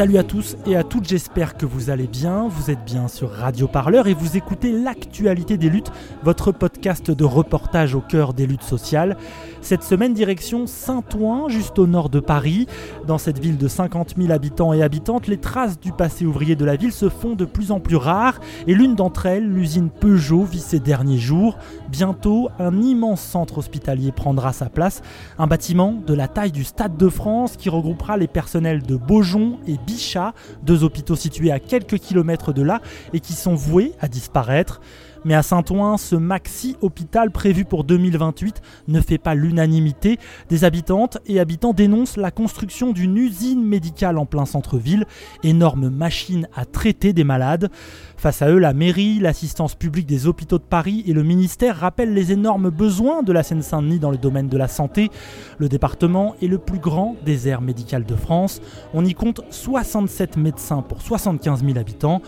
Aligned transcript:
Salut 0.00 0.16
à 0.16 0.22
tous 0.22 0.56
et 0.64 0.76
à 0.76 0.82
toutes, 0.82 1.06
j'espère 1.06 1.58
que 1.58 1.66
vous 1.66 1.90
allez 1.90 2.06
bien. 2.06 2.48
Vous 2.48 2.70
êtes 2.70 2.82
bien 2.86 3.06
sur 3.06 3.30
Radio 3.30 3.68
Parleur 3.68 4.06
et 4.06 4.14
vous 4.14 4.38
écoutez 4.38 4.72
l'actualité 4.72 5.58
des 5.58 5.68
luttes, 5.68 5.92
votre 6.22 6.52
podcast 6.52 7.10
de 7.10 7.24
reportage 7.24 7.94
au 7.94 8.00
cœur 8.00 8.32
des 8.32 8.46
luttes 8.46 8.62
sociales. 8.62 9.18
Cette 9.62 9.82
semaine, 9.82 10.14
direction 10.14 10.66
Saint-Ouen, 10.66 11.48
juste 11.48 11.78
au 11.78 11.86
nord 11.86 12.08
de 12.08 12.18
Paris. 12.18 12.66
Dans 13.06 13.18
cette 13.18 13.38
ville 13.38 13.58
de 13.58 13.68
50 13.68 14.14
000 14.16 14.32
habitants 14.32 14.72
et 14.72 14.82
habitantes, 14.82 15.26
les 15.26 15.36
traces 15.36 15.78
du 15.78 15.92
passé 15.92 16.24
ouvrier 16.24 16.56
de 16.56 16.64
la 16.64 16.76
ville 16.76 16.92
se 16.92 17.08
font 17.08 17.34
de 17.34 17.44
plus 17.44 17.70
en 17.70 17.78
plus 17.78 17.96
rares 17.96 18.40
et 18.66 18.74
l'une 18.74 18.94
d'entre 18.94 19.26
elles, 19.26 19.46
l'usine 19.46 19.90
Peugeot, 19.90 20.44
vit 20.44 20.60
ses 20.60 20.80
derniers 20.80 21.18
jours. 21.18 21.58
Bientôt, 21.90 22.48
un 22.58 22.80
immense 22.80 23.20
centre 23.20 23.58
hospitalier 23.58 24.12
prendra 24.12 24.52
sa 24.52 24.70
place, 24.70 25.02
un 25.38 25.46
bâtiment 25.46 25.94
de 26.06 26.14
la 26.14 26.26
taille 26.26 26.52
du 26.52 26.64
Stade 26.64 26.96
de 26.96 27.08
France 27.08 27.56
qui 27.56 27.68
regroupera 27.68 28.16
les 28.16 28.28
personnels 28.28 28.82
de 28.82 28.96
Beaujon 28.96 29.58
et 29.66 29.76
Bichat, 29.86 30.32
deux 30.62 30.84
hôpitaux 30.84 31.16
situés 31.16 31.52
à 31.52 31.60
quelques 31.60 31.98
kilomètres 31.98 32.52
de 32.52 32.62
là 32.62 32.80
et 33.12 33.20
qui 33.20 33.34
sont 33.34 33.54
voués 33.54 33.92
à 34.00 34.08
disparaître. 34.08 34.80
Mais 35.24 35.34
à 35.34 35.42
Saint-Ouen, 35.42 35.96
ce 35.96 36.16
maxi-hôpital 36.16 37.30
prévu 37.30 37.64
pour 37.64 37.84
2028 37.84 38.62
ne 38.88 39.00
fait 39.00 39.18
pas 39.18 39.34
l'unanimité. 39.34 40.18
Des 40.48 40.64
habitantes 40.64 41.18
et 41.26 41.40
habitants 41.40 41.72
dénoncent 41.72 42.16
la 42.16 42.30
construction 42.30 42.92
d'une 42.92 43.16
usine 43.16 43.64
médicale 43.64 44.18
en 44.18 44.26
plein 44.26 44.46
centre-ville, 44.46 45.04
énorme 45.42 45.90
machine 45.90 46.48
à 46.54 46.64
traiter 46.64 47.12
des 47.12 47.24
malades. 47.24 47.70
Face 48.16 48.42
à 48.42 48.50
eux, 48.50 48.58
la 48.58 48.74
mairie, 48.74 49.18
l'assistance 49.18 49.74
publique 49.74 50.06
des 50.06 50.26
hôpitaux 50.26 50.58
de 50.58 50.62
Paris 50.62 51.04
et 51.06 51.12
le 51.12 51.22
ministère 51.22 51.76
rappellent 51.76 52.14
les 52.14 52.32
énormes 52.32 52.70
besoins 52.70 53.22
de 53.22 53.32
la 53.32 53.42
Seine-Saint-Denis 53.42 53.98
dans 53.98 54.10
le 54.10 54.18
domaine 54.18 54.48
de 54.48 54.56
la 54.56 54.68
santé. 54.68 55.10
Le 55.58 55.68
département 55.68 56.34
est 56.42 56.46
le 56.46 56.58
plus 56.58 56.78
grand 56.78 57.16
désert 57.24 57.60
médical 57.60 58.04
de 58.04 58.14
France. 58.14 58.60
On 58.94 59.04
y 59.04 59.14
compte 59.14 59.40
67 59.50 60.36
médecins 60.36 60.82
pour 60.82 61.02
75 61.02 61.64
000 61.64 61.78
habitants. 61.78 62.22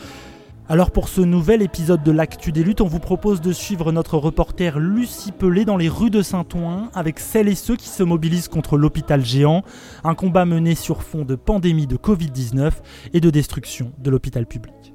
Alors 0.73 0.91
pour 0.91 1.11
ce 1.11 1.21
nouvel 1.21 1.61
épisode 1.61 2.03
de 2.03 2.11
l'Actu 2.11 2.51
des 2.51 2.65
luttes, 2.65 2.81
on 2.81 2.87
vous 2.87 2.99
propose 2.99 3.43
de 3.43 3.53
suivre 3.53 3.93
notre 3.93 4.17
reporter 4.17 4.79
Lucie 4.79 5.31
Pelé 5.31 5.67
dans 5.67 5.77
les 5.77 5.91
rues 5.91 6.09
de 6.09 6.23
Saint-Ouen 6.23 6.89
avec 6.95 7.19
celles 7.19 7.49
et 7.49 7.55
ceux 7.55 7.77
qui 7.77 7.91
se 7.91 8.03
mobilisent 8.03 8.49
contre 8.49 8.79
l'hôpital 8.79 9.23
géant, 9.23 9.65
un 10.03 10.15
combat 10.15 10.47
mené 10.47 10.75
sur 10.75 11.03
fond 11.03 11.27
de 11.27 11.35
pandémie 11.35 11.87
de 11.87 11.99
Covid-19 11.99 12.71
et 13.13 13.21
de 13.21 13.29
destruction 13.29 13.93
de 13.99 14.09
l'hôpital 14.09 14.47
public. 14.47 14.95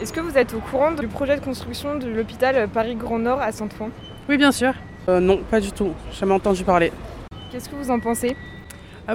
Est-ce 0.00 0.12
que 0.12 0.20
vous 0.20 0.38
êtes 0.38 0.54
au 0.54 0.60
courant 0.60 0.92
du 0.92 1.08
projet 1.08 1.34
de 1.34 1.44
construction 1.44 1.98
de 1.98 2.06
l'hôpital 2.06 2.68
Paris 2.68 2.94
Grand 2.94 3.18
Nord 3.18 3.40
à 3.40 3.50
Saint-Ouen? 3.50 3.90
Oui, 4.28 4.36
bien 4.36 4.52
sûr. 4.52 4.72
Euh, 5.08 5.18
non, 5.18 5.40
pas 5.50 5.58
du 5.58 5.72
tout. 5.72 5.94
Jamais 6.12 6.34
entendu 6.34 6.62
parler. 6.62 6.92
Qu'est-ce 7.50 7.68
que 7.68 7.74
vous 7.74 7.90
en 7.90 7.98
pensez? 7.98 8.36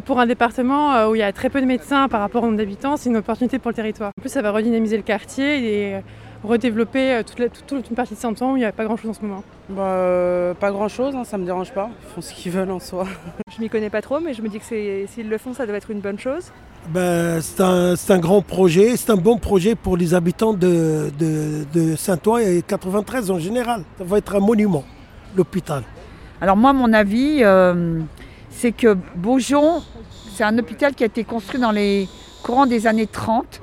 Pour 0.05 0.19
un 0.19 0.25
département 0.25 0.93
euh, 0.95 1.09
où 1.09 1.15
il 1.15 1.19
y 1.19 1.23
a 1.23 1.31
très 1.31 1.49
peu 1.49 1.61
de 1.61 1.65
médecins 1.67 2.07
par 2.07 2.19
rapport 2.21 2.41
au 2.43 2.47
nombre 2.47 2.57
d'habitants, 2.57 2.97
c'est 2.97 3.09
une 3.09 3.17
opportunité 3.17 3.59
pour 3.59 3.69
le 3.69 3.75
territoire. 3.75 4.11
En 4.17 4.21
plus, 4.21 4.29
ça 4.29 4.41
va 4.41 4.51
redynamiser 4.51 4.97
le 4.97 5.03
quartier 5.03 5.89
et 5.91 5.95
euh, 5.95 5.99
redévelopper 6.43 7.13
euh, 7.13 7.23
toute, 7.23 7.37
la- 7.37 7.49
toute- 7.49 7.67
toute 7.67 7.89
une 7.89 7.95
partie 7.95 8.15
de 8.15 8.19
Saint-Ouen 8.19 8.53
où 8.53 8.57
il 8.57 8.61
n'y 8.61 8.65
a 8.65 8.71
pas 8.71 8.85
grand-chose 8.85 9.11
en 9.11 9.13
ce 9.13 9.21
moment. 9.21 9.43
Bah, 9.69 9.81
euh, 9.83 10.53
pas 10.55 10.71
grand 10.71 10.87
chose, 10.87 11.13
ça 11.25 11.37
me 11.37 11.45
dérange 11.45 11.71
pas. 11.73 11.89
Ils 12.01 12.13
font 12.15 12.21
ce 12.21 12.33
qu'ils 12.33 12.51
veulent 12.51 12.71
en 12.71 12.79
soi. 12.79 13.05
Je 13.55 13.61
m'y 13.61 13.69
connais 13.69 13.91
pas 13.91 14.01
trop, 14.01 14.19
mais 14.19 14.33
je 14.33 14.41
me 14.41 14.49
dis 14.49 14.57
que 14.57 14.65
c'est- 14.65 15.05
s'ils 15.13 15.29
le 15.29 15.37
font, 15.37 15.53
ça 15.53 15.67
doit 15.67 15.75
être 15.75 15.91
une 15.91 15.99
bonne 15.99 16.17
chose. 16.17 16.51
Ben, 16.89 17.39
c'est 17.39 17.61
un, 17.61 18.17
grand 18.19 18.41
projet, 18.41 18.97
c'est 18.97 19.11
un 19.11 19.15
bon 19.15 19.37
projet 19.37 19.75
pour 19.75 19.95
les 19.95 20.15
habitants 20.15 20.53
de, 20.53 21.11
de, 21.19 21.65
de 21.71 21.95
Saint-Ouen 21.95 22.39
et 22.39 22.63
93 22.67 23.29
en 23.29 23.37
général. 23.37 23.83
Ça 23.99 24.03
va 24.03 24.17
être 24.17 24.35
un 24.35 24.39
monument, 24.39 24.83
l'hôpital. 25.37 25.83
Alors 26.41 26.57
moi, 26.57 26.73
mon 26.73 26.91
avis, 26.91 27.37
euh, 27.41 27.99
c'est 28.63 28.71
que 28.71 28.95
Beaujon, 29.15 29.83
c'est 30.33 30.45
un 30.45 30.57
hôpital 30.57 30.95
qui 30.95 31.03
a 31.03 31.07
été 31.07 31.25
construit 31.25 31.59
dans 31.59 31.71
les 31.71 32.07
courants 32.43 32.65
des 32.65 32.87
années 32.87 33.07
30, 33.07 33.61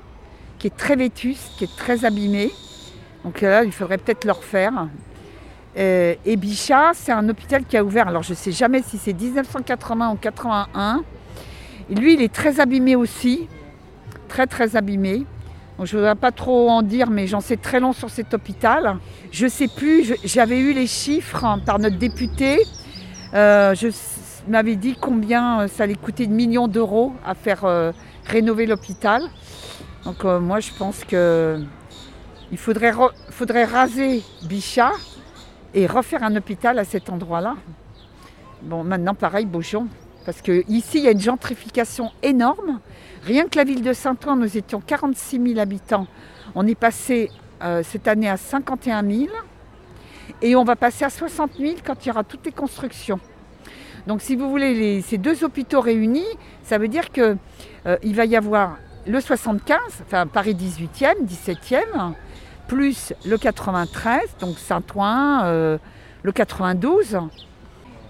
qui 0.59 0.67
est 0.67 0.77
très 0.77 0.95
vétuste, 0.95 1.53
qui 1.57 1.65
est 1.65 1.75
très 1.75 2.05
abîmé. 2.05 2.51
Donc 3.25 3.41
là, 3.41 3.65
il 3.65 3.73
faudrait 3.73 3.97
peut-être 3.97 4.27
le 4.27 4.33
refaire. 4.33 4.89
Euh, 5.79 6.15
et 6.27 6.37
Bichat, 6.37 6.91
c'est 6.93 7.13
un 7.13 7.27
hôpital 7.31 7.65
qui 7.65 7.79
a 7.79 7.83
ouvert, 7.83 8.09
alors 8.09 8.23
je 8.23 8.33
ne 8.33 8.37
sais 8.37 8.53
jamais 8.53 8.83
si 8.83 8.99
c'est 8.99 9.15
1980 9.15 10.11
ou 10.11 10.17
81. 10.17 11.03
Et 11.89 11.95
lui, 11.95 12.13
il 12.13 12.21
est 12.21 12.31
très 12.31 12.61
abîmé 12.61 12.95
aussi, 12.95 13.49
très 14.29 14.47
très 14.47 14.77
abîmé. 14.77 15.25
Je 15.83 15.97
ne 15.97 16.01
voudrais 16.03 16.15
pas 16.15 16.31
trop 16.31 16.69
en 16.69 16.83
dire, 16.83 17.09
mais 17.09 17.27
j'en 17.27 17.41
sais 17.41 17.57
très 17.57 17.81
long 17.81 17.95
sur 17.95 18.11
cet 18.11 18.35
hôpital. 18.35 18.99
Je 19.33 19.47
ne 19.47 19.51
sais 19.51 19.69
plus, 19.69 20.13
j'avais 20.25 20.59
eu 20.59 20.75
les 20.75 20.87
chiffres 20.87 21.43
hein, 21.43 21.59
par 21.65 21.79
notre 21.79 21.97
député. 21.97 22.59
Euh, 23.33 23.75
m'avais 24.49 24.77
dit 24.77 24.97
combien 25.01 25.61
euh, 25.61 25.69
ça 25.69 25.85
allait 25.85 25.95
coûter 25.95 26.27
de 26.27 26.33
millions 26.33 26.69
d'euros 26.69 27.13
à 27.25 27.35
faire 27.35 27.65
euh, 27.65 27.93
rénover 28.27 28.67
l'hôpital. 28.67 29.23
Donc 30.05 30.25
euh, 30.25 30.41
moi, 30.41 30.61
je 30.61 30.71
pense 30.73 31.05
que 31.05 31.61
il 32.51 32.59
faudrait, 32.59 32.93
faudrait 33.31 33.65
raser 33.65 34.23
Bichat 34.43 34.93
et 35.75 35.87
refaire 35.87 36.23
un 36.25 36.35
hôpital 36.35 36.79
à 36.79 36.85
cet 36.85 37.11
endroit-là. 37.11 37.57
Bon, 38.63 38.83
maintenant, 38.83 39.15
pareil, 39.15 39.47
Beaujon. 39.47 39.87
Parce 40.27 40.43
qu'ici, 40.43 40.99
il 40.99 41.05
y 41.05 41.09
a 41.09 41.13
une 41.13 41.21
gentrification 41.21 42.11
énorme. 42.23 42.81
Rien 43.25 43.47
que 43.47 43.57
la 43.57 43.65
ville 43.65 43.83
de 43.83 43.93
Saint-Ouen, 43.93 44.37
nous 44.37 44.57
étions 44.57 44.81
46 44.81 45.41
000 45.55 45.61
habitants. 45.61 46.07
On 46.55 46.67
est 46.67 46.75
passé 46.75 47.31
cette 47.85 48.09
année 48.09 48.29
à 48.29 48.37
51 48.37 49.03
000. 49.03 49.29
Et 50.43 50.57
on 50.57 50.65
va 50.65 50.77
passer 50.77 51.05
à 51.05 51.11
60 51.11 51.53
000 51.59 51.75
quand 51.85 52.05
il 52.05 52.09
y 52.09 52.11
aura 52.11 52.25
toutes 52.25 52.45
les 52.45 52.53
constructions. 52.53 53.21
Donc 54.07 54.23
si 54.23 54.37
vous 54.37 54.49
voulez 54.51 55.03
ces 55.03 55.19
deux 55.19 55.45
hôpitaux 55.45 55.81
réunis, 55.81 56.25
ça 56.63 56.79
veut 56.79 56.89
dire 56.89 57.11
qu'il 57.11 58.15
va 58.15 58.25
y 58.25 58.37
avoir 58.37 58.77
le 59.07 59.21
75, 59.21 59.79
enfin 60.07 60.27
Paris 60.27 60.55
18e, 60.55 61.25
17e, 61.27 62.13
plus 62.69 63.13
le 63.27 63.37
93, 63.37 64.21
donc 64.41 64.59
Saint-Ouen, 64.59 65.43
euh, 65.45 65.79
le 66.23 66.33
92. 66.33 67.19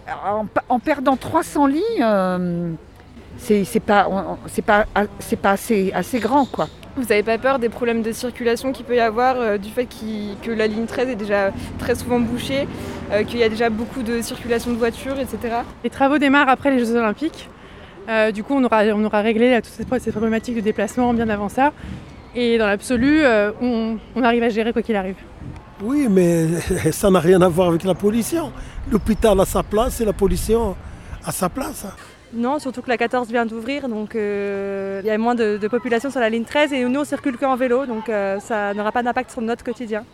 Alors, 0.07 0.45
En, 0.69 0.79
perdant 0.79 1.17
300 1.17 1.67
lits, 1.67 1.83
euh, 2.03 2.73
c'est 3.39 3.81
pas 3.81 4.07
assez, 5.45 5.93
assez 5.93 6.19
grand 6.19 6.45
quoi. 6.45 6.69
Vous 6.97 7.03
n'avez 7.03 7.23
pas 7.23 7.39
peur 7.39 7.59
des 7.59 7.69
problèmes 7.69 8.03
de 8.03 8.13
circulation 8.13 8.73
qu'il 8.73 8.85
peut 8.85 8.97
y 8.97 9.01
avoir, 9.01 9.37
euh, 9.39 9.59
du 9.59 9.71
fait 9.71 9.87
que 9.87 10.51
la 10.51 10.67
ligne 10.67 10.87
13 10.87 11.09
est 11.11 11.15
déjà 11.15 11.53
très 11.79 11.95
souvent 11.95 12.19
bouchée, 12.19 12.67
euh, 13.13 13.23
qu'il 13.23 13.39
y 13.39 13.45
a 13.45 13.49
déjà 13.49 13.71
beaucoup 13.71 14.03
de 14.03 14.21
circulation 14.21 14.73
de 14.73 14.77
voitures, 14.77 15.19
etc. 15.19 15.59
Les 15.85 15.91
travaux 15.91 16.19
démarrent 16.19 16.49
après 16.49 16.71
les 16.71 16.79
Jeux 16.79 16.97
Olympiques. 16.97 17.49
Euh, 18.09 18.33
du 18.33 18.43
coup, 18.43 18.55
on 18.55 18.65
aura, 18.65 18.83
on 18.87 19.05
aura 19.05 19.21
réglé 19.21 19.51
là, 19.51 19.63
toutes 19.63 19.73
ces, 19.73 20.01
ces 20.01 20.11
problématiques 20.11 20.57
de 20.57 20.61
déplacement 20.61 21.15
bien 21.15 21.29
avant 21.29 21.49
ça. 21.49 21.73
Et 22.35 22.59
dans 22.59 22.67
l'absolu, 22.67 23.21
euh, 23.23 23.53
on, 23.61 23.99
on 24.17 24.23
arrive 24.23 24.43
à 24.43 24.49
gérer 24.49 24.73
quoi 24.73 24.83
qu'il 24.83 24.97
arrive. 24.97 25.17
Oui, 25.83 26.09
mais 26.11 26.47
ça 26.93 27.11
n'a 27.11 27.21
rien 27.21 27.41
à 27.43 27.49
voir 27.49 27.69
avec 27.69 27.85
la 27.85 27.95
pollution. 27.95 28.53
L'hôpital 28.91 29.39
a 29.41 29.45
sa 29.45 29.63
place 29.63 30.01
et 30.01 30.05
la 30.05 30.13
pollution 30.13 30.77
a 31.25 31.33
sa 31.33 31.49
place. 31.49 31.87
Non, 32.33 32.61
surtout 32.61 32.81
que 32.81 32.89
la 32.89 32.97
14 32.97 33.29
vient 33.29 33.45
d'ouvrir, 33.45 33.89
donc 33.89 34.15
euh, 34.15 35.01
il 35.03 35.07
y 35.07 35.11
a 35.11 35.19
moins 35.19 35.35
de, 35.35 35.59
population 35.69 36.11
sur 36.11 36.21
la 36.21 36.31
ligne 36.31 36.45
13 36.45 36.73
et 36.73 36.85
nous 36.85 37.01
on 37.01 37.05
circule 37.05 37.37
qu'en 37.37 37.57
vélo, 37.57 37.87
donc 37.87 38.09
euh, 38.09 38.39
ça 38.39 38.73
n'aura 38.73 38.93
pas 38.93 39.03
d'impact 39.03 39.33
sur 39.33 39.43
notre 39.43 39.65
quotidien. 39.65 40.05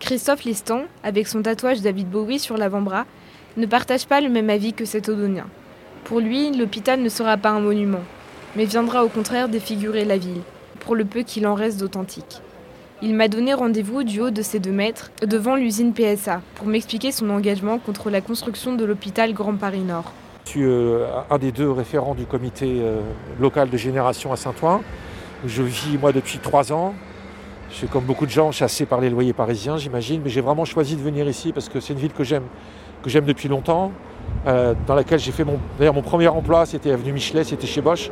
Christophe 0.00 0.42
Liston, 0.42 0.86
avec 1.04 1.28
son 1.28 1.40
tatouage 1.42 1.80
David 1.80 2.10
Bowie 2.10 2.40
sur 2.40 2.56
l'avant-bras, 2.56 3.06
ne 3.56 3.66
partage 3.66 4.06
pas 4.06 4.20
le 4.20 4.28
même 4.28 4.50
avis 4.50 4.72
que 4.72 4.84
cet 4.84 5.08
Odonien. 5.08 5.46
Pour 6.02 6.18
lui, 6.18 6.50
l'hôpital 6.50 7.00
ne 7.00 7.08
sera 7.08 7.36
pas 7.36 7.50
un 7.50 7.60
monument, 7.60 8.02
mais 8.56 8.64
viendra 8.64 9.04
au 9.04 9.08
contraire 9.08 9.48
défigurer 9.48 10.04
la 10.04 10.18
ville, 10.18 10.40
pour 10.80 10.96
le 10.96 11.04
peu 11.04 11.22
qu'il 11.22 11.46
en 11.46 11.54
reste 11.54 11.78
d'authentique. 11.78 12.40
Il 13.02 13.14
m'a 13.14 13.28
donné 13.28 13.54
rendez-vous 13.54 14.02
du 14.02 14.20
haut 14.20 14.30
de 14.30 14.42
ses 14.42 14.58
deux 14.58 14.72
mètres, 14.72 15.12
devant 15.24 15.54
l'usine 15.54 15.94
PSA, 15.94 16.42
pour 16.56 16.66
m'expliquer 16.66 17.12
son 17.12 17.30
engagement 17.30 17.78
contre 17.78 18.10
la 18.10 18.20
construction 18.20 18.74
de 18.74 18.84
l'hôpital 18.84 19.32
Grand 19.32 19.54
Paris 19.54 19.80
Nord. 19.80 20.12
Je 20.44 20.50
suis 20.50 20.64
euh, 20.64 21.06
un 21.30 21.38
des 21.38 21.52
deux 21.52 21.70
référents 21.70 22.14
du 22.14 22.26
comité 22.26 22.80
euh, 22.80 23.00
local 23.40 23.70
de 23.70 23.76
génération 23.76 24.32
à 24.32 24.36
Saint-Ouen. 24.36 24.82
Je 25.46 25.62
vis 25.62 25.98
moi 25.98 26.12
depuis 26.12 26.38
trois 26.38 26.72
ans. 26.72 26.94
Je 27.70 27.76
suis 27.76 27.86
comme 27.86 28.04
beaucoup 28.04 28.26
de 28.26 28.30
gens 28.30 28.50
chassé 28.50 28.84
par 28.84 29.00
les 29.00 29.08
loyers 29.08 29.32
parisiens, 29.32 29.78
j'imagine, 29.78 30.20
mais 30.22 30.30
j'ai 30.30 30.40
vraiment 30.40 30.64
choisi 30.64 30.96
de 30.96 31.00
venir 31.00 31.26
ici 31.26 31.52
parce 31.52 31.68
que 31.68 31.80
c'est 31.80 31.94
une 31.94 32.00
ville 32.00 32.12
que 32.12 32.24
j'aime, 32.24 32.42
que 33.02 33.08
j'aime 33.08 33.24
depuis 33.24 33.48
longtemps, 33.48 33.92
euh, 34.46 34.74
dans 34.86 34.94
laquelle 34.94 35.20
j'ai 35.20 35.32
fait 35.32 35.44
mon, 35.44 35.58
d'ailleurs 35.78 35.94
mon 35.94 36.02
premier 36.02 36.28
emploi, 36.28 36.66
c'était 36.66 36.90
avenue 36.90 37.12
Michelet, 37.12 37.44
c'était 37.44 37.66
chez 37.66 37.80
Bosch. 37.80 38.10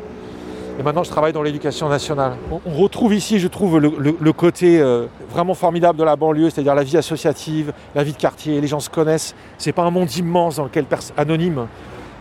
Et 0.79 0.83
maintenant, 0.83 1.03
je 1.03 1.11
travaille 1.11 1.35
dans 1.35 1.43
l'éducation 1.43 1.91
nationale. 1.91 2.37
On, 2.65 2.73
retrouve 2.73 3.13
ici, 3.13 3.39
je 3.39 3.49
trouve, 3.49 3.79
le, 3.79 4.33
côté 4.33 4.83
vraiment 5.31 5.53
formidable 5.53 5.99
de 5.99 6.05
la 6.05 6.17
banlieue, 6.17 6.49
c'est-à-dire 6.49 6.75
la 6.75 6.85
vie 6.85 6.97
associative, 6.97 7.75
la 7.95 8.03
vie 8.03 8.13
de 8.13 8.17
quartier, 8.17 8.59
les 8.63 8.67
gens 8.67 8.81
se 8.81 8.89
connaissent. 8.89 9.35
C'est 9.59 9.73
pas 9.73 9.83
un 9.83 9.91
monde 9.91 10.11
immense 10.17 10.57
dans 10.57 10.65
lequel 10.65 10.87
anonyme. 11.19 11.67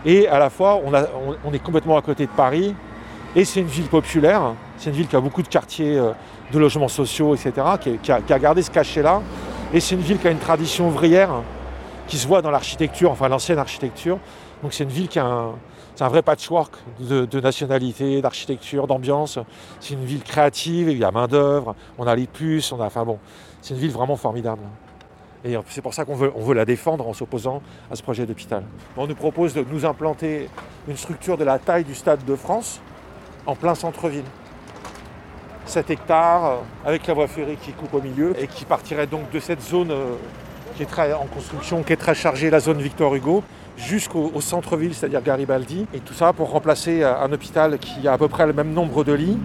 Et 0.04 0.28
à 0.28 0.38
la 0.38 0.50
fois, 0.50 0.80
on, 1.44 1.52
est 1.52 1.58
complètement 1.62 1.96
à 1.96 2.02
côté 2.02 2.26
de 2.26 2.30
Paris. 2.30 2.74
Et 3.36 3.44
c'est 3.44 3.60
une 3.60 3.66
ville 3.66 3.86
populaire. 3.86 4.54
C'est 4.76 4.90
une 4.90 4.96
ville 4.96 5.06
qui 5.06 5.16
a 5.16 5.20
beaucoup 5.20 5.42
de 5.42 5.48
quartiers 5.48 5.98
euh, 5.98 6.12
de 6.52 6.58
logements 6.58 6.88
sociaux, 6.88 7.34
etc., 7.34 7.52
qui, 8.02 8.10
a, 8.12 8.38
gardé 8.38 8.62
ce 8.62 8.70
cachet-là. 8.70 9.22
Et 9.72 9.80
c'est 9.80 9.94
une 9.94 10.00
ville 10.00 10.18
qui 10.18 10.26
a 10.26 10.30
une 10.30 10.38
tradition 10.38 10.88
ouvrière 10.88 11.30
qui 12.08 12.16
se 12.16 12.26
voit 12.26 12.42
dans 12.42 12.50
l'architecture, 12.50 13.10
enfin 13.12 13.28
l'ancienne 13.28 13.58
architecture. 13.58 14.18
Donc 14.62 14.72
c'est 14.72 14.82
une 14.82 14.90
ville 14.90 15.06
qui 15.06 15.20
a 15.20 15.24
un, 15.24 15.52
c'est 15.94 16.02
un 16.02 16.08
vrai 16.08 16.22
patchwork 16.22 16.74
de, 16.98 17.24
de 17.24 17.40
nationalité, 17.40 18.20
d'architecture, 18.20 18.88
d'ambiance. 18.88 19.38
C'est 19.78 19.94
une 19.94 20.04
ville 20.04 20.24
créative, 20.24 20.88
il 20.88 20.98
y 20.98 21.04
a 21.04 21.12
main-d'œuvre, 21.12 21.76
on 21.98 22.06
a 22.08 22.16
les 22.16 22.26
puces. 22.26 22.72
Enfin 22.72 23.04
bon, 23.04 23.18
c'est 23.62 23.74
une 23.74 23.80
ville 23.80 23.92
vraiment 23.92 24.16
formidable. 24.16 24.62
Et 25.44 25.56
c'est 25.68 25.80
pour 25.80 25.94
ça 25.94 26.04
qu'on 26.04 26.14
veut, 26.14 26.54
la 26.54 26.64
défendre 26.64 27.08
en 27.08 27.12
s'opposant 27.12 27.62
à 27.90 27.96
ce 27.96 28.02
projet 28.02 28.26
d'hôpital. 28.26 28.62
On 28.96 29.06
nous 29.06 29.14
propose 29.14 29.54
de 29.54 29.64
nous 29.70 29.86
implanter 29.86 30.48
une 30.88 30.96
structure 30.96 31.38
de 31.38 31.44
la 31.44 31.58
taille 31.58 31.84
du 31.84 31.94
Stade 31.94 32.24
de 32.24 32.36
France 32.36 32.80
en 33.46 33.54
plein 33.54 33.74
centre-ville. 33.74 34.24
7 35.64 35.90
hectares, 35.90 36.44
euh, 36.44 36.56
avec 36.84 37.06
la 37.06 37.14
voie 37.14 37.28
ferrée 37.28 37.56
qui 37.60 37.72
coupe 37.72 37.94
au 37.94 38.00
milieu 38.00 38.34
et 38.40 38.48
qui 38.48 38.64
partirait 38.64 39.06
donc 39.06 39.30
de 39.30 39.38
cette 39.38 39.62
zone 39.62 39.92
euh, 39.92 40.16
qui 40.74 40.82
est 40.82 40.86
très 40.86 41.12
en 41.12 41.26
construction, 41.26 41.82
qui 41.82 41.92
est 41.92 41.96
très 41.96 42.14
chargée, 42.14 42.50
la 42.50 42.60
zone 42.60 42.80
Victor 42.80 43.14
Hugo, 43.14 43.44
jusqu'au 43.76 44.32
au 44.34 44.40
centre-ville, 44.40 44.94
c'est-à-dire 44.94 45.22
Garibaldi. 45.22 45.86
Et 45.94 46.00
tout 46.00 46.14
ça 46.14 46.32
pour 46.32 46.50
remplacer 46.50 47.02
euh, 47.02 47.16
un 47.22 47.32
hôpital 47.32 47.78
qui 47.78 48.08
a 48.08 48.12
à 48.12 48.18
peu 48.18 48.28
près 48.28 48.46
le 48.46 48.52
même 48.52 48.72
nombre 48.72 49.04
de 49.04 49.12
lits 49.12 49.38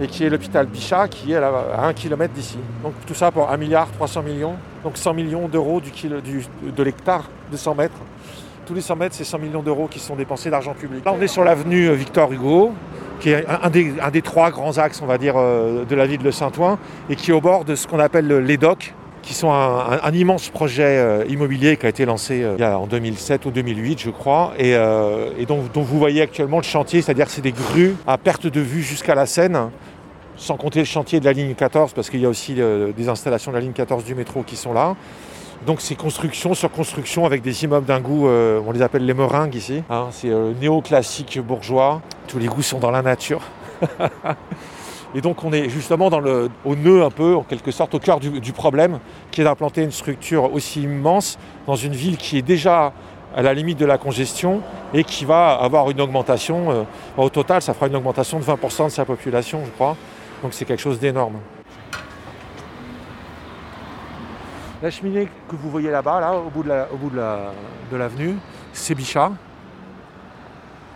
et 0.00 0.06
qui 0.06 0.24
est 0.24 0.30
l'hôpital 0.30 0.66
Bichat, 0.66 1.08
qui 1.08 1.32
est 1.32 1.36
à 1.36 1.82
1 1.82 1.92
km 1.92 2.32
d'ici. 2.32 2.58
Donc 2.82 2.94
tout 3.06 3.14
ça 3.14 3.30
pour 3.30 3.50
1 3.50 3.56
milliard 3.56 3.90
300 3.92 4.22
millions, 4.22 4.54
donc 4.88 4.96
100 4.96 5.12
millions 5.12 5.48
d'euros 5.48 5.82
du 5.82 5.90
de 6.74 6.82
l'hectare 6.82 7.28
de 7.52 7.58
100 7.58 7.74
mètres. 7.74 7.98
Tous 8.64 8.72
les 8.72 8.80
100 8.80 8.96
mètres, 8.96 9.14
c'est 9.14 9.24
100 9.24 9.38
millions 9.38 9.60
d'euros 9.62 9.86
qui 9.86 9.98
sont 9.98 10.16
dépensés 10.16 10.48
d'argent 10.48 10.72
public. 10.72 11.04
Là, 11.04 11.14
on 11.14 11.20
est 11.20 11.26
sur 11.26 11.44
l'avenue 11.44 11.92
Victor 11.92 12.32
Hugo, 12.32 12.72
qui 13.20 13.28
est 13.30 13.44
un, 13.46 13.68
des, 14.10 14.22
trois 14.22 14.50
grands 14.50 14.78
axes, 14.78 15.02
on 15.02 15.06
va 15.06 15.18
dire, 15.18 15.34
euh, 15.36 15.84
de 15.84 15.94
la 15.94 16.06
ville 16.06 16.22
de 16.22 16.30
Saint-Ouen, 16.30 16.78
et 17.10 17.16
qui 17.16 17.32
est 17.32 17.34
au 17.34 17.42
bord 17.42 17.66
de 17.66 17.74
ce 17.74 17.86
qu'on 17.86 17.98
appelle 17.98 18.26
le- 18.26 18.40
les 18.40 18.56
docks, 18.56 18.94
qui 19.20 19.34
sont 19.34 19.52
un, 19.52 20.10
immense 20.14 20.48
projet 20.48 20.96
euh, 20.96 21.22
immobilier 21.28 21.76
qui 21.76 21.84
a 21.84 21.90
été 21.90 22.06
lancé 22.06 22.42
euh, 22.42 22.74
en 22.74 22.86
2007 22.86 23.44
ou 23.44 23.50
2008, 23.50 24.00
je 24.00 24.08
crois, 24.10 24.54
et, 24.58 24.74
euh, 24.74 25.32
dont, 25.46 25.64
dont 25.74 25.82
vous 25.82 25.98
voyez 25.98 26.22
actuellement 26.22 26.58
le 26.58 26.62
chantier, 26.62 27.02
c'est-à-dire 27.02 27.28
c'est 27.28 27.42
des 27.42 27.52
grues 27.52 27.94
à 28.06 28.16
perte 28.16 28.46
de 28.46 28.60
vue 28.60 28.82
jusqu'à 28.82 29.14
la 29.14 29.26
Seine, 29.26 29.68
sans 30.38 30.56
compter 30.56 30.78
le 30.78 30.84
chantier 30.86 31.20
de 31.20 31.26
la 31.26 31.32
ligne 31.32 31.54
14, 31.54 31.92
parce 31.92 32.08
qu'il 32.08 32.20
y 32.20 32.26
a 32.26 32.28
aussi 32.28 32.54
euh, 32.58 32.92
des 32.92 33.08
installations 33.08 33.50
de 33.50 33.56
la 33.56 33.60
ligne 33.60 33.72
14 33.72 34.04
du 34.04 34.14
métro 34.14 34.42
qui 34.42 34.56
sont 34.56 34.72
là. 34.72 34.96
Donc 35.66 35.80
c'est 35.80 35.96
construction 35.96 36.54
sur 36.54 36.70
construction 36.70 37.26
avec 37.26 37.42
des 37.42 37.64
immeubles 37.64 37.86
d'un 37.86 38.00
goût, 38.00 38.28
euh, 38.28 38.60
on 38.64 38.70
les 38.70 38.80
appelle 38.80 39.04
les 39.04 39.14
meringues 39.14 39.56
ici. 39.56 39.82
hein, 39.90 40.06
c'est 40.12 40.30
euh, 40.30 40.52
néoclassique 40.60 41.40
bourgeois. 41.40 42.00
Tous 42.28 42.38
les 42.38 42.46
goûts 42.46 42.62
sont 42.62 42.78
dans 42.78 42.92
la 42.92 43.02
nature. 43.02 43.42
Et 45.14 45.20
donc 45.20 45.42
on 45.42 45.52
est 45.52 45.68
justement 45.68 46.10
dans 46.10 46.20
le, 46.20 46.50
au 46.64 46.76
nœud 46.76 47.02
un 47.02 47.10
peu, 47.10 47.34
en 47.34 47.42
quelque 47.42 47.70
sorte, 47.70 47.94
au 47.94 47.98
cœur 47.98 48.20
du, 48.20 48.52
problème, 48.52 48.98
qui 49.30 49.40
est 49.40 49.44
d'implanter 49.44 49.82
une 49.82 49.90
structure 49.90 50.52
aussi 50.52 50.82
immense 50.82 51.38
dans 51.66 51.76
une 51.76 51.94
ville 51.94 52.18
qui 52.18 52.38
est 52.38 52.42
déjà 52.42 52.92
à 53.34 53.42
la 53.42 53.54
limite 53.54 53.78
de 53.78 53.86
la 53.86 53.98
congestion 53.98 54.60
et 54.92 55.04
qui 55.04 55.24
va 55.24 55.54
avoir 55.54 55.90
une 55.90 56.00
augmentation. 56.00 56.70
euh, 56.70 56.82
au 57.16 57.30
total, 57.30 57.62
ça 57.62 57.72
fera 57.72 57.86
une 57.86 57.96
augmentation 57.96 58.38
de 58.38 58.44
20% 58.44 58.84
de 58.84 58.88
sa 58.90 59.04
population, 59.04 59.60
je 59.64 59.70
crois. 59.70 59.96
Donc 60.42 60.52
c'est 60.54 60.64
quelque 60.64 60.80
chose 60.80 60.98
d'énorme. 61.00 61.38
La 64.82 64.90
cheminée 64.90 65.28
que 65.48 65.56
vous 65.56 65.70
voyez 65.70 65.90
là-bas, 65.90 66.20
là, 66.20 66.34
au 66.34 66.50
bout 66.50 66.62
de 66.62 66.68
la- 66.68 66.86
au 66.92 66.96
bout 66.96 67.10
de 67.10 67.16
la- 67.16 67.52
l'avenue, 67.92 68.36
c'est 68.72 68.94
Bichat. 68.94 69.32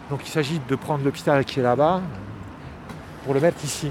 Donc 0.09 0.21
il 0.25 0.31
s'agit 0.31 0.61
de 0.69 0.77
prendre 0.77 1.05
l'hôpital 1.05 1.45
qui 1.45 1.59
est 1.59 1.63
là-bas 1.63 2.01
pour 3.25 3.35
le 3.35 3.41
mettre 3.41 3.65
ici. 3.65 3.91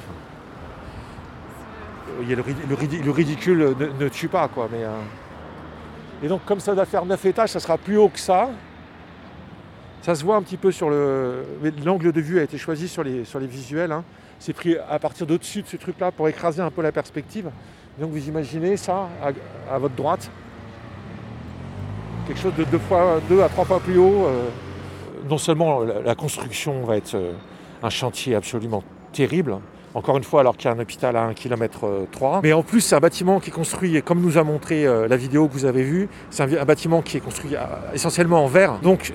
Il 2.22 2.30
y 2.30 2.34
a 2.34 2.36
le, 2.36 2.42
rid- 2.44 2.70
le 2.70 2.76
ridi- 2.76 3.02
le 3.02 3.12
ridicule 3.12 3.76
ne, 3.78 4.04
ne 4.04 4.10
tue 4.10 4.28
pas, 4.28 4.48
quoi. 4.48 4.70
Mais, 4.72 4.84
euh, 4.84 4.90
Et 6.24 6.28
donc 6.28 6.46
comme 6.46 6.60
ça 6.60 6.76
doit 6.76 6.86
faire 6.86 7.04
9 7.06 7.26
étages, 7.26 7.50
ça 7.50 7.60
sera 7.60 7.78
plus 7.78 7.98
haut 7.98 8.10
que 8.10 8.20
ça. 8.20 8.50
Ça 10.02 10.16
se 10.16 10.24
voit 10.24 10.36
un 10.36 10.42
petit 10.42 10.58
peu 10.58 10.72
sur 10.72 10.90
le. 10.90 11.44
L'angle 11.86 12.12
de 12.12 12.22
vue 12.22 12.40
a 12.40 12.44
été 12.44 12.58
choisi 12.58 12.88
sur 12.88 13.04
les, 13.04 13.24
sur 13.26 13.40
les 13.40 13.48
visuels. 13.48 13.92
hein. 13.92 14.04
C'est 14.40 14.54
pris 14.54 14.76
à 14.90 14.98
partir 14.98 15.28
d'au-dessus 15.28 15.62
de 15.62 15.68
ce 15.68 15.78
truc-là 15.78 16.12
pour 16.12 16.28
écraser 16.28 16.62
un 16.62 16.72
peu 16.72 16.82
la 16.82 16.92
perspective. 16.92 17.50
Donc 18.00 18.10
vous 18.10 18.28
imaginez 18.28 18.78
ça 18.78 19.08
à, 19.22 19.76
à 19.76 19.78
votre 19.78 19.94
droite. 19.94 20.32
Quelque 22.26 22.40
chose 22.40 22.56
de 22.58 22.64
deux, 22.64 22.80
fois, 22.80 23.20
deux 23.30 23.44
à 23.44 23.50
trois 23.50 23.66
fois 23.66 23.80
plus 23.80 23.98
haut. 24.00 24.26
euh, 24.26 24.48
non 25.30 25.38
seulement 25.38 25.82
la, 25.82 26.02
la 26.02 26.16
construction 26.16 26.84
va 26.84 26.98
être 26.98 27.14
euh, 27.14 27.34
un 27.84 27.90
chantier 27.92 28.34
absolument 28.34 28.84
terrible, 29.12 29.60
encore 29.94 30.18
une 30.18 30.24
fois 30.24 30.42
alors 30.42 30.58
qu'il 30.58 30.70
y 30.70 30.74
a 30.74 30.76
un 30.76 30.80
hôpital 30.80 31.16
à 31.16 31.24
1 31.24 31.34
km 31.34 32.08
3, 32.12 32.42
mais 32.44 32.54
en 32.54 32.64
plus 32.64 32.82
c'est 32.82 32.96
un 32.96 33.00
bâtiment 33.00 33.40
qui 33.40 33.50
est 33.50 33.54
construit, 33.54 34.02
comme 34.04 34.22
nous 34.22 34.38
a 34.38 34.44
montré 34.44 34.86
euh, 34.86 35.08
la 35.08 35.18
vidéo 35.18 35.48
que 35.48 35.54
vous 35.54 35.66
avez 35.66 35.84
vue, 35.84 36.10
c'est 36.30 36.44
un, 36.44 36.66
bâtiment 36.66 37.02
qui 37.02 37.18
est 37.18 37.22
construit 37.22 37.56
euh, 37.56 37.60
essentiellement 37.94 38.44
en 38.44 38.48
verre. 38.48 38.80
Donc 38.82 39.14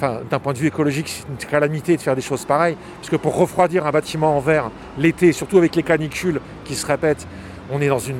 d'un 0.00 0.38
point 0.38 0.52
de 0.52 0.58
vue 0.58 0.66
écologique 0.66 1.08
c'est 1.08 1.28
une 1.28 1.50
calamité 1.50 1.96
de 1.96 2.02
faire 2.02 2.16
des 2.16 2.22
choses 2.22 2.44
pareilles, 2.44 2.76
parce 2.96 3.10
que 3.10 3.16
pour 3.16 3.36
refroidir 3.36 3.86
un 3.86 3.90
bâtiment 3.90 4.36
en 4.36 4.40
verre 4.40 4.70
l'été, 4.98 5.32
surtout 5.32 5.58
avec 5.58 5.76
les 5.76 5.82
canicules 5.82 6.40
qui 6.64 6.74
se 6.74 6.86
répètent, 6.86 7.26
on 7.70 7.80
est 7.80 7.88
dans 7.88 7.98
une, 7.98 8.18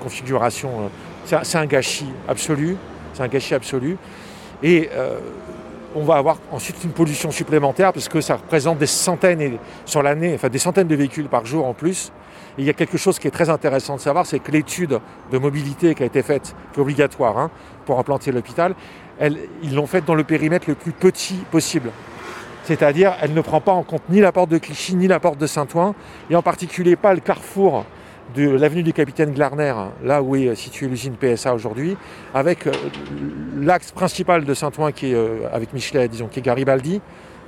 configuration, 0.00 0.70
euh, 0.70 0.88
c'est 1.24 1.56
un- 1.56 1.60
un 1.62 1.66
gâchis 1.66 2.12
absolu, 2.28 2.76
c'est 3.14 3.22
un 3.22 3.28
gâchis 3.28 3.54
absolu. 3.54 3.96
Et 4.62 4.88
euh, 4.92 5.18
on 5.94 6.02
va 6.02 6.16
avoir 6.16 6.38
ensuite 6.52 6.82
une 6.84 6.90
pollution 6.90 7.30
supplémentaire 7.30 7.92
parce 7.92 8.08
que 8.08 8.20
ça 8.20 8.36
représente 8.36 8.78
des 8.78 8.86
centaines 8.86 9.40
et, 9.40 9.58
sur 9.84 10.02
l'année, 10.02 10.34
enfin 10.34 10.48
des 10.48 10.58
centaines 10.58 10.88
de 10.88 10.96
véhicules 10.96 11.28
par 11.28 11.44
jour 11.46 11.66
en 11.66 11.74
plus. 11.74 12.12
Et 12.58 12.62
il 12.62 12.64
y 12.66 12.70
a 12.70 12.74
quelque 12.74 12.98
chose 12.98 13.18
qui 13.18 13.28
est 13.28 13.30
très 13.30 13.50
intéressant 13.50 13.96
de 13.96 14.00
savoir, 14.00 14.26
c'est 14.26 14.38
que 14.38 14.50
l'étude 14.50 15.00
de 15.30 15.38
mobilité 15.38 15.94
qui 15.94 16.02
a 16.02 16.06
été 16.06 16.22
faite, 16.22 16.54
qui 16.72 16.80
est 16.80 16.82
obligatoire 16.82 17.38
hein, 17.38 17.50
pour 17.84 17.98
implanter 17.98 18.32
l'hôpital, 18.32 18.74
ils 19.20 19.74
l'ont 19.74 19.86
faite 19.86 20.04
dans 20.04 20.14
le 20.14 20.24
périmètre 20.24 20.68
le 20.68 20.74
plus 20.74 20.92
petit 20.92 21.36
possible. 21.50 21.90
C'est-à-dire, 22.64 23.14
elle 23.20 23.32
ne 23.32 23.40
prend 23.40 23.60
pas 23.60 23.72
en 23.72 23.82
compte 23.82 24.02
ni 24.08 24.20
la 24.20 24.32
porte 24.32 24.50
de 24.50 24.58
Clichy, 24.58 24.96
ni 24.96 25.06
la 25.06 25.20
porte 25.20 25.38
de 25.38 25.46
Saint-Ouen, 25.46 25.94
et 26.30 26.36
en 26.36 26.42
particulier 26.42 26.96
pas 26.96 27.14
le 27.14 27.20
carrefour 27.20 27.84
de 28.34 28.50
l'avenue 28.50 28.82
du 28.82 28.92
Capitaine 28.92 29.32
Glarner, 29.32 29.74
là 30.02 30.22
où 30.22 30.36
est 30.36 30.54
située 30.54 30.88
l'usine 30.88 31.14
PSA 31.14 31.54
aujourd'hui, 31.54 31.96
avec 32.34 32.66
euh, 32.66 32.72
l'axe 33.58 33.92
principal 33.92 34.44
de 34.44 34.54
Saint-Ouen 34.54 34.92
qui 34.92 35.12
est 35.12 35.14
euh, 35.14 35.48
avec 35.52 35.72
Michelet, 35.72 36.08
disons, 36.08 36.26
qui 36.26 36.40
est 36.40 36.42
Garibaldi, 36.42 37.00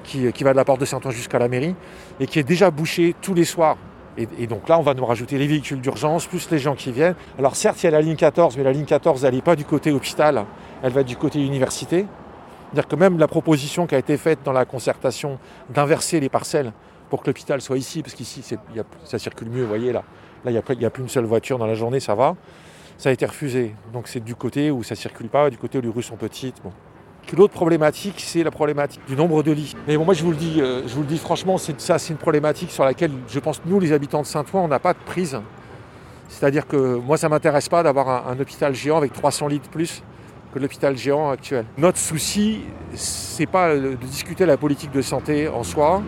qui, 0.04 0.32
qui 0.32 0.44
va 0.44 0.52
de 0.52 0.56
la 0.56 0.64
porte 0.64 0.80
de 0.80 0.84
Saint-Ouen 0.86 1.10
jusqu'à 1.10 1.38
la 1.38 1.48
mairie, 1.48 1.74
et 2.20 2.26
qui 2.26 2.38
est 2.38 2.44
déjà 2.44 2.70
bouché 2.70 3.14
tous 3.20 3.34
les 3.34 3.44
soirs. 3.44 3.76
Et, 4.16 4.28
et 4.38 4.46
donc 4.46 4.68
là, 4.68 4.78
on 4.78 4.82
va 4.82 4.94
nous 4.94 5.04
rajouter 5.04 5.38
les 5.38 5.46
véhicules 5.46 5.80
d'urgence, 5.80 6.26
plus 6.26 6.50
les 6.50 6.58
gens 6.58 6.74
qui 6.74 6.92
viennent. 6.92 7.14
Alors 7.38 7.56
certes, 7.56 7.82
il 7.82 7.86
y 7.86 7.88
a 7.88 7.92
la 7.92 8.00
ligne 8.00 8.16
14, 8.16 8.56
mais 8.56 8.64
la 8.64 8.72
ligne 8.72 8.84
14, 8.84 9.24
elle 9.24 9.34
n'est 9.34 9.42
pas 9.42 9.56
du 9.56 9.64
côté 9.64 9.92
hôpital, 9.92 10.44
elle 10.82 10.92
va 10.92 11.02
du 11.02 11.16
côté 11.16 11.44
université. 11.44 12.06
C'est-à-dire 12.68 12.88
que 12.88 12.96
même 12.96 13.18
la 13.18 13.28
proposition 13.28 13.86
qui 13.86 13.94
a 13.94 13.98
été 13.98 14.16
faite 14.16 14.40
dans 14.44 14.52
la 14.52 14.64
concertation 14.64 15.38
d'inverser 15.70 16.20
les 16.20 16.28
parcelles 16.28 16.72
pour 17.08 17.22
que 17.22 17.28
l'hôpital 17.28 17.60
soit 17.62 17.78
ici, 17.78 18.02
parce 18.02 18.14
qu'ici 18.14 18.44
ça 19.04 19.18
circule 19.18 19.48
mieux, 19.48 19.62
vous 19.62 19.68
voyez 19.68 19.92
là. 19.92 20.04
Là, 20.44 20.50
il 20.50 20.78
n'y 20.78 20.84
a, 20.84 20.90
plus 20.90 21.02
une 21.02 21.08
seule 21.08 21.24
voiture 21.24 21.58
dans 21.58 21.66
la 21.66 21.74
journée, 21.74 22.00
ça 22.00 22.14
va. 22.14 22.36
Ça 22.96 23.10
a 23.10 23.12
été 23.12 23.26
refusé. 23.26 23.74
Donc 23.92 24.08
c'est 24.08 24.22
du 24.22 24.34
côté 24.34 24.70
où 24.70 24.82
ça 24.82 24.94
ne 24.94 24.98
circule 24.98 25.28
pas, 25.28 25.50
du 25.50 25.56
côté 25.56 25.78
où 25.78 25.80
les 25.80 25.88
rues 25.88 26.02
sont 26.02 26.16
petites. 26.16 26.60
L'autre 27.36 27.52
problématique, 27.52 28.14
c'est 28.18 28.42
la 28.42 28.50
problématique 28.50 29.02
du 29.06 29.14
nombre 29.14 29.42
de 29.42 29.52
lits. 29.52 29.74
Mais 29.86 29.98
bon, 29.98 30.04
moi, 30.06 30.14
je 30.14 30.24
vous 30.24 30.30
le 30.30 30.36
dis, 30.36 30.60
euh, 30.60 30.82
je 30.86 30.94
vous 30.94 31.02
le 31.02 31.06
dis 31.06 31.18
franchement, 31.18 31.58
c'est, 31.58 31.78
ça, 31.78 31.98
c'est 31.98 32.12
une 32.12 32.18
problématique 32.18 32.70
sur 32.70 32.84
laquelle, 32.84 33.10
je 33.28 33.38
pense, 33.38 33.60
nous, 33.66 33.78
les 33.78 33.92
habitants 33.92 34.22
de 34.22 34.26
Saint-Ouen, 34.26 34.62
on 34.62 34.68
n'a 34.68 34.78
pas 34.78 34.94
de 34.94 34.98
prise. 35.04 35.38
C'est-à-dire 36.28 36.66
que 36.66 36.96
moi, 36.96 37.18
ça 37.18 37.28
ne 37.28 37.32
m'intéresse 37.32 37.68
pas 37.68 37.82
d'avoir 37.82 38.08
un, 38.08 38.32
un 38.32 38.40
hôpital 38.40 38.74
géant 38.74 38.96
avec 38.96 39.12
300 39.12 39.48
lits 39.48 39.60
de 39.60 39.68
plus 39.68 40.02
que 40.54 40.58
l'hôpital 40.58 40.96
géant 40.96 41.30
actuel. 41.30 41.66
Notre 41.76 41.98
souci, 41.98 42.60
c'est 42.94 43.46
pas 43.46 43.74
de 43.74 43.94
discuter 43.94 44.46
la 44.46 44.56
politique 44.56 44.92
de 44.92 45.02
santé 45.02 45.48
en 45.48 45.62
soi, 45.62 46.02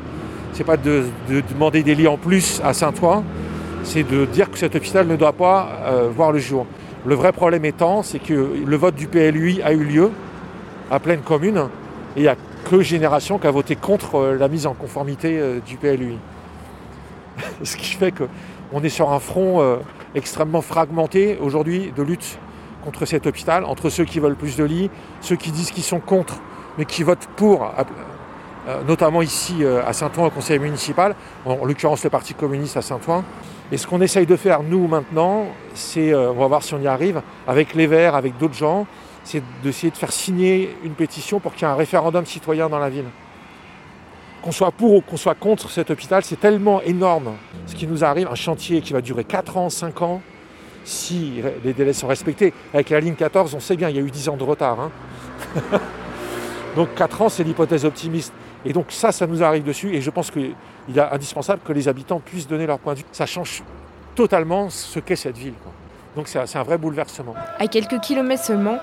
c'est 0.55 0.65
pas 0.65 0.79
de, 0.79 1.05
de 1.29 1.43
demander 1.53 1.83
des 1.83 1.95
lits 1.95 2.09
en 2.09 2.17
plus 2.17 2.61
à 2.65 2.73
Saint-Ouen, 2.73 3.25
c'est 3.83 4.03
de 4.03 4.25
dire 4.25 4.51
que 4.51 4.59
cet 4.59 4.75
hôpital 4.75 5.07
ne 5.07 5.17
doit 5.17 5.33
pas 5.33 5.69
euh, 5.83 6.09
voir 6.15 6.33
le 6.33 6.39
jour. 6.39 6.67
Le 7.07 7.15
vrai 7.15 7.33
problème 7.33 7.65
étant, 7.65 8.03
c'est 8.03 8.19
que 8.19 8.53
le 8.65 8.77
vote 8.77 8.95
du 8.95 9.07
PLUI 9.07 9.63
a 9.63 9.73
eu 9.73 9.85
lieu 9.85 10.11
à 10.91 11.01
pleine 11.01 11.21
commune 11.21 11.69
et 12.17 12.21
il 12.21 12.23
n'y 12.23 12.29
a 12.29 12.37
que 12.69 12.83
Génération 12.83 13.39
qui 13.39 13.47
a 13.47 13.51
voté 13.51 13.77
contre 13.77 14.17
euh, 14.17 14.37
la 14.37 14.49
mise 14.49 14.67
en 14.67 14.75
conformité 14.75 15.39
euh, 15.39 15.61
du 15.61 15.77
PLUI. 15.77 16.19
Ce 17.63 17.77
qui 17.77 17.95
fait 17.95 18.13
qu'on 18.13 18.83
est 18.83 18.91
sur 18.91 19.13
un 19.13 19.19
front 19.19 19.79
extrêmement 20.15 20.61
fragmenté 20.61 21.39
aujourd'hui 21.41 21.93
de 21.97 22.03
lutte 22.03 22.39
contre 22.85 23.07
cet 23.07 23.27
hôpital, 23.27 23.65
entre 23.65 23.89
ceux 23.89 24.05
qui 24.05 24.21
veulent 24.21 24.37
plus 24.37 24.57
de 24.57 24.65
lits, 24.65 24.91
ceux 25.21 25.37
qui 25.37 25.51
disent 25.53 25.71
qu'ils 25.71 25.85
sont 25.85 26.01
contre, 26.01 26.41
mais 26.77 26.85
qui 26.85 27.03
votent 27.03 27.29
pour, 27.37 27.73
notamment 28.87 29.23
ici 29.23 29.63
euh, 29.63 29.83
à 29.87 29.93
Saint-Ouen 29.93 30.27
au 30.27 30.31
conseil 30.31 30.59
municipal, 30.59 31.15
en 31.45 31.65
l'occurrence 31.65 32.05
le 32.05 32.11
Parti 32.11 32.35
communiste 32.35 32.77
à 32.77 32.83
Saint-Ouen. 32.83 33.25
Et 33.73 33.77
ce 33.77 33.87
qu'on 33.87 34.01
essaye 34.01 34.27
de 34.27 34.37
faire, 34.37 34.63
nous, 34.63 34.89
maintenant, 34.89 35.47
c'est, 35.75 36.13
euh, 36.13 36.33
on 36.33 36.41
va 36.41 36.47
voir 36.49 36.63
si 36.63 36.75
on 36.75 36.81
y 36.81 36.89
arrive, 36.89 37.23
avec 37.47 37.75
les 37.75 37.87
Verts, 37.87 38.15
avec 38.15 38.37
d'autres 38.37 38.55
gens, 38.55 38.87
c'est 39.23 39.43
d'essayer 39.63 39.91
de 39.91 39.97
faire 39.97 40.13
signer 40.13 40.77
une 40.83 40.95
pétition 40.95 41.39
pour 41.39 41.55
qu'il 41.55 41.63
y 41.63 41.71
ait 41.71 41.73
un 41.73 41.77
référendum 41.77 42.27
citoyen 42.27 42.69
dans 42.69 42.79
la 42.79 42.89
ville. 42.89 43.05
Qu'on 44.43 44.53
soit 44.53 44.73
pour 44.73 44.95
ou 44.95 45.01
qu'on 45.03 45.19
soit 45.19 45.35
contre 45.35 45.71
cet 45.71 45.91
hôpital, 45.91 46.25
c'est 46.25 46.41
tellement 46.41 46.81
énorme 46.83 47.33
ce 47.67 47.75
qui 47.75 47.87
nous 47.87 48.03
arrive, 48.03 48.27
un 48.27 48.35
chantier 48.35 48.81
qui 48.81 48.93
va 48.93 49.03
durer 49.03 49.25
4 49.25 49.57
ans, 49.57 49.69
5 49.71 50.03
ans, 50.03 50.23
si 50.85 51.43
les 51.63 51.75
délais 51.75 51.93
sont 51.93 52.09
respectés. 52.09 52.53
Avec 52.73 52.91
la 52.91 53.01
ligne 53.01 53.15
14, 53.15 53.55
on 53.55 53.61
sait 53.61 53.77
bien, 53.77 53.91
il 53.91 53.97
y 53.97 53.99
a 53.99 54.03
eu 54.03 54.11
10 54.11 54.31
ans 54.31 54.37
de 54.37 54.43
retard. 54.43 54.81
hein. 54.81 54.91
donc 56.77 56.95
4 56.95 57.23
ans, 57.23 57.29
c'est 57.29 57.45
l'hypothèse 57.45 57.85
optimiste. 57.85 58.33
Et 58.65 58.73
donc 58.73 58.87
ça, 58.91 59.13
ça 59.13 59.27
nous 59.27 59.43
arrive 59.43 59.65
dessus. 59.65 59.95
Et 59.95 60.01
je 60.01 60.11
pense 60.11 60.31
qu'il 60.31 60.55
est 60.95 61.01
indispensable 61.01 61.63
que 61.65 61.73
les 61.73 61.89
habitants 61.89 62.21
puissent 62.25 62.49
donner 62.49 62.67
leur 62.67 62.79
point 62.79 62.95
de 62.95 62.99
vue. 62.99 63.05
Ça 63.13 63.27
change 63.27 63.63
totalement 64.15 64.71
ce 64.71 64.99
qu'est 65.01 65.17
cette 65.17 65.37
ville. 65.39 65.55
Donc 66.17 66.29
c'est 66.29 66.39
un- 66.39 66.61
un 66.61 66.63
vrai 66.63 66.77
bouleversement. 66.79 67.35
À 67.59 67.67
quelques 67.69 68.01
kilomètres 68.01 68.45
seulement, 68.45 68.79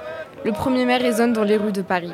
le 0.46 0.51
1er 0.51 0.86
mai 0.86 0.98
résonne 0.98 1.34
dans 1.34 1.43
les 1.43 1.57
rues 1.57 1.72
de 1.74 1.81
Paris. 1.81 2.13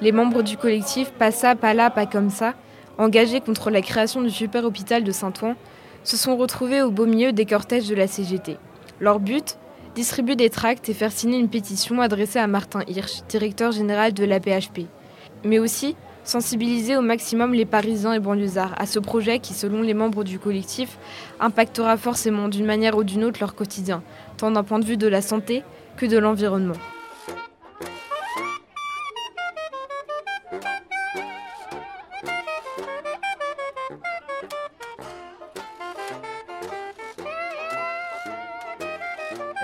Les 0.00 0.12
membres 0.12 0.42
du 0.42 0.56
collectif 0.56 1.10
Pas 1.12 1.30
ça, 1.30 1.54
pas 1.56 1.74
là, 1.74 1.90
pas 1.90 2.06
comme 2.06 2.30
ça, 2.30 2.54
engagés 2.98 3.40
contre 3.40 3.70
la 3.70 3.80
création 3.82 4.22
du 4.22 4.30
super 4.30 4.64
hôpital 4.64 5.02
de 5.04 5.12
Saint-Ouen, 5.12 5.56
se 6.04 6.16
sont 6.16 6.36
retrouvés 6.36 6.82
au 6.82 6.90
beau 6.90 7.06
milieu 7.06 7.32
des 7.32 7.46
cortèges 7.46 7.88
de 7.88 7.94
la 7.94 8.06
CGT. 8.06 8.58
Leur 9.00 9.18
but 9.20 9.56
Distribuer 9.94 10.34
des 10.34 10.50
tracts 10.50 10.88
et 10.88 10.92
faire 10.94 11.12
signer 11.12 11.38
une 11.38 11.48
pétition 11.48 12.00
adressée 12.00 12.40
à 12.40 12.48
Martin 12.48 12.80
Hirsch, 12.88 13.22
directeur 13.28 13.70
général 13.70 14.12
de 14.12 14.24
la 14.24 14.40
PHP. 14.40 14.86
Mais 15.44 15.60
aussi 15.60 15.94
sensibiliser 16.24 16.96
au 16.96 17.00
maximum 17.00 17.54
les 17.54 17.64
Parisiens 17.64 18.14
et 18.14 18.20
banlieusards 18.20 18.74
à 18.76 18.86
ce 18.86 18.98
projet 18.98 19.38
qui, 19.38 19.54
selon 19.54 19.82
les 19.82 19.94
membres 19.94 20.24
du 20.24 20.38
collectif, 20.38 20.98
impactera 21.40 21.96
forcément 21.96 22.48
d'une 22.48 22.66
manière 22.66 22.96
ou 22.96 23.04
d'une 23.04 23.24
autre 23.24 23.40
leur 23.40 23.54
quotidien, 23.54 24.02
tant 24.36 24.50
d'un 24.50 24.64
point 24.64 24.78
de 24.78 24.84
vue 24.84 24.96
de 24.96 25.06
la 25.06 25.22
santé 25.22 25.62
que 25.96 26.06
de 26.06 26.18
l'environnement. 26.18 26.74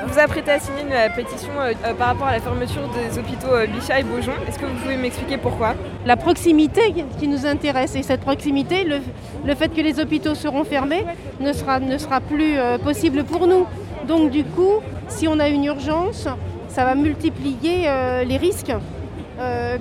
Vous 0.03 0.15
vous 0.15 0.19
apprêtez 0.19 0.51
à 0.51 0.59
signer 0.59 0.83
une 0.83 0.93
euh, 0.93 1.09
pétition 1.15 1.51
euh, 1.59 1.75
euh, 1.85 1.93
par 1.93 2.09
rapport 2.09 2.27
à 2.27 2.33
la 2.33 2.41
fermeture 2.41 2.89
des 2.89 3.19
hôpitaux 3.19 3.49
Bichat 3.69 4.01
et 4.01 4.03
Beaujon. 4.03 4.33
Est-ce 4.49 4.59
que 4.59 4.65
vous 4.65 4.77
pouvez 4.77 4.97
m'expliquer 4.97 5.37
pourquoi? 5.37 5.75
La 6.07 6.17
proximité 6.17 6.95
qui 7.19 7.29
nous 7.29 7.45
intéresse 7.45 7.95
et 7.97 8.03
cette 8.03 8.23
proximité, 8.23 8.85
le, 8.85 9.55
fait 9.55 9.69
que 9.69 9.81
les 9.83 10.01
hôpitaux 10.01 10.35
seront 10.35 10.65
fermés 10.65 11.05
ne 11.41 11.53
sera, 11.53 11.81
ne 11.81 11.99
sera 11.99 12.21
plus 12.21 12.55
possible 12.83 13.25
pour 13.25 13.47
nous. 13.47 13.67
Donc 14.09 14.31
du 14.31 14.45
coup, 14.45 14.81
si 15.09 15.29
on 15.29 15.39
a 15.39 15.49
une 15.49 15.65
urgence, 15.65 16.27
ça 16.69 16.85
va 16.85 16.95
multiplier 16.95 17.89
les 18.27 18.37
risques. 18.39 18.73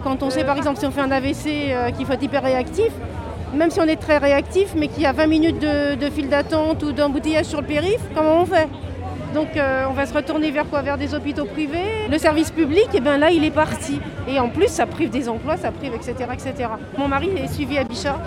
Quand 0.03 0.21
on 0.21 0.29
sait 0.29 0.43
par 0.43 0.57
exemple 0.57 0.79
si 0.79 0.85
on 0.85 0.91
fait 0.91 1.01
un 1.01 1.11
AVC 1.11 1.93
qu'il 1.95 2.05
faut 2.05 2.13
être 2.13 2.23
hyper 2.23 2.43
réactif, 2.43 2.91
même 3.53 3.71
si 3.71 3.79
on 3.79 3.87
est 3.87 3.95
très 3.95 4.17
réactif 4.17 4.73
mais 4.75 4.89
qu'il 4.89 5.03
y 5.03 5.05
a 5.05 5.13
20 5.13 5.27
minutes 5.27 5.59
de, 5.59 5.95
de 5.95 6.09
file 6.09 6.29
d'attente 6.29 6.83
ou 6.83 6.91
d'embouteillage 6.91 7.45
sur 7.45 7.61
le 7.61 7.67
périph', 7.67 8.01
comment 8.13 8.41
on 8.41 8.45
fait? 8.45 8.67
Donc 9.33 9.55
euh, 9.55 9.85
on 9.89 9.93
va 9.93 10.05
se 10.05 10.13
retourner 10.13 10.51
vers 10.51 10.65
quoi? 10.67 10.81
Vers 10.81 10.97
des 10.97 11.13
hôpitaux 11.13 11.45
privés. 11.45 12.07
Le 12.09 12.17
service 12.17 12.51
public, 12.51 12.87
et 12.93 12.99
ben 12.99 13.17
là 13.17 13.31
il 13.31 13.43
est 13.43 13.51
parti. 13.51 13.99
Et 14.27 14.39
en 14.39 14.49
plus 14.49 14.67
ça 14.67 14.85
prive 14.85 15.09
des 15.09 15.29
emplois, 15.29 15.57
ça 15.57 15.71
prive, 15.71 15.93
etc. 15.93 16.13
etc. 16.33 16.69
Mon 16.97 17.07
mari 17.07 17.29
est 17.37 17.47
suivi 17.47 17.77
à 17.77 17.83
Bichat. 17.83 18.17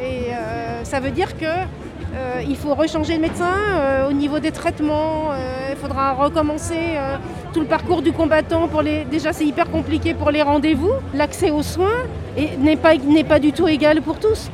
Et 0.00 0.32
euh, 0.32 0.84
ça 0.84 1.00
veut 1.00 1.10
dire 1.10 1.36
que 1.36 1.44
euh, 1.44 2.42
il 2.48 2.56
faut 2.56 2.74
rechanger 2.74 3.14
le 3.14 3.20
médecin 3.20 3.52
euh, 3.68 4.08
au 4.08 4.12
niveau 4.12 4.38
des 4.38 4.52
traitements. 4.52 5.30
il 5.70 5.76
faudra 5.76 6.12
recommencer 6.12 6.98
tout 7.52 7.60
le 7.60 7.66
parcours 7.66 8.02
du 8.02 8.12
combattant. 8.12 8.68
Pour 8.68 8.82
les... 8.82 9.04
Déjà 9.04 9.32
c'est 9.32 9.44
hyper 9.44 9.70
compliqué 9.70 10.14
pour 10.14 10.30
les 10.30 10.42
rendez-vous. 10.42 10.92
L'accès 11.14 11.50
aux 11.50 11.62
soins 11.62 12.04
n'est 12.58 12.76
pas, 12.76 13.38
du 13.38 13.52
tout 13.52 13.68
égal 13.68 14.02
pour 14.02 14.18
tous. 14.18 14.50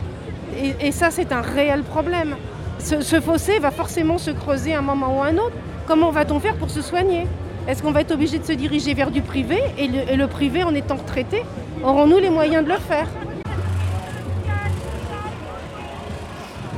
Et, 0.62 0.88
et 0.88 0.93
ça 0.93 1.11
c'est 1.11 1.33
un 1.33 1.43
réel 1.43 1.83
problème. 1.83 2.37
Ce, 2.79 3.00
ce 3.00 3.21
fossé 3.21 3.59
va 3.59 3.71
forcément 3.71 4.19
se 4.19 4.31
creuser 4.31 4.75
à 4.75 4.79
un 4.79 4.83
moment 4.83 5.19
ou 5.19 5.23
à 5.23 5.26
un 5.26 5.37
autre. 5.37 5.57
Comment 5.87 6.11
va-t-on 6.11 6.41
faire 6.41 6.55
pour 6.55 6.71
se 6.71 6.81
soigner? 6.81 7.26
Est-ce 7.69 7.83
qu'on 7.83 7.91
va 7.91 8.00
être 8.00 8.12
obligé 8.12 8.38
de 8.38 8.45
se 8.45 8.53
diriger 8.53 8.95
vers 8.95 9.11
du 9.11 9.21
privé 9.21 9.59
et 9.76 9.87
le, 9.87 9.99
et 10.11 10.17
le 10.17 10.26
privé, 10.26 10.64
en 10.64 10.75
étant 10.75 10.97
retraité, 10.97 11.43
aurons-nous 11.85 12.19
les 12.19 12.31
moyens 12.31 12.64
de 12.64 12.71
le 12.71 12.79
faire? 12.79 13.07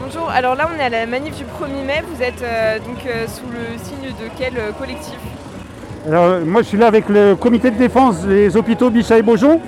Bonjour, 0.01 0.29
alors 0.29 0.57
là 0.57 0.69
on 0.73 0.81
est 0.81 0.85
à 0.85 0.89
la 0.89 1.07
manif 1.07 1.37
du 1.37 1.45
1er 1.45 1.85
mai. 1.87 2.03
Vous 2.13 2.21
êtes 2.21 2.43
euh, 2.43 2.79
donc 2.79 2.99
euh, 3.07 3.27
sous 3.29 3.47
le 3.47 3.79
signe 3.83 4.11
de 4.11 4.31
quel 4.37 4.57
euh, 4.57 4.73
collectif? 4.73 5.17
Alors, 6.09 6.41
moi, 6.45 6.63
je 6.63 6.69
suis 6.69 6.79
là 6.79 6.87
avec 6.87 7.09
le 7.09 7.35
comité 7.35 7.71
de 7.71 7.77
défense 7.77 8.21
des 8.23 8.57
hôpitaux 8.57 8.91
Bichat 8.91 9.19
et 9.19 9.23
Beaujon. 9.23 9.61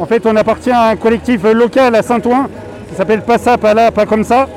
En 0.00 0.06
fait, 0.06 0.26
on 0.26 0.34
appartient 0.34 0.72
à 0.72 0.88
un 0.88 0.96
collectif 0.96 1.44
local 1.44 1.94
à 1.94 2.02
Saint-Ouen 2.02 2.48
qui 2.88 2.96
s'appelle 2.96 3.22
Pas 3.22 3.38
ça, 3.38 3.58
pas 3.58 3.74
là, 3.74 3.92
pas 3.92 4.06
comme 4.06 4.24
ça. 4.24 4.48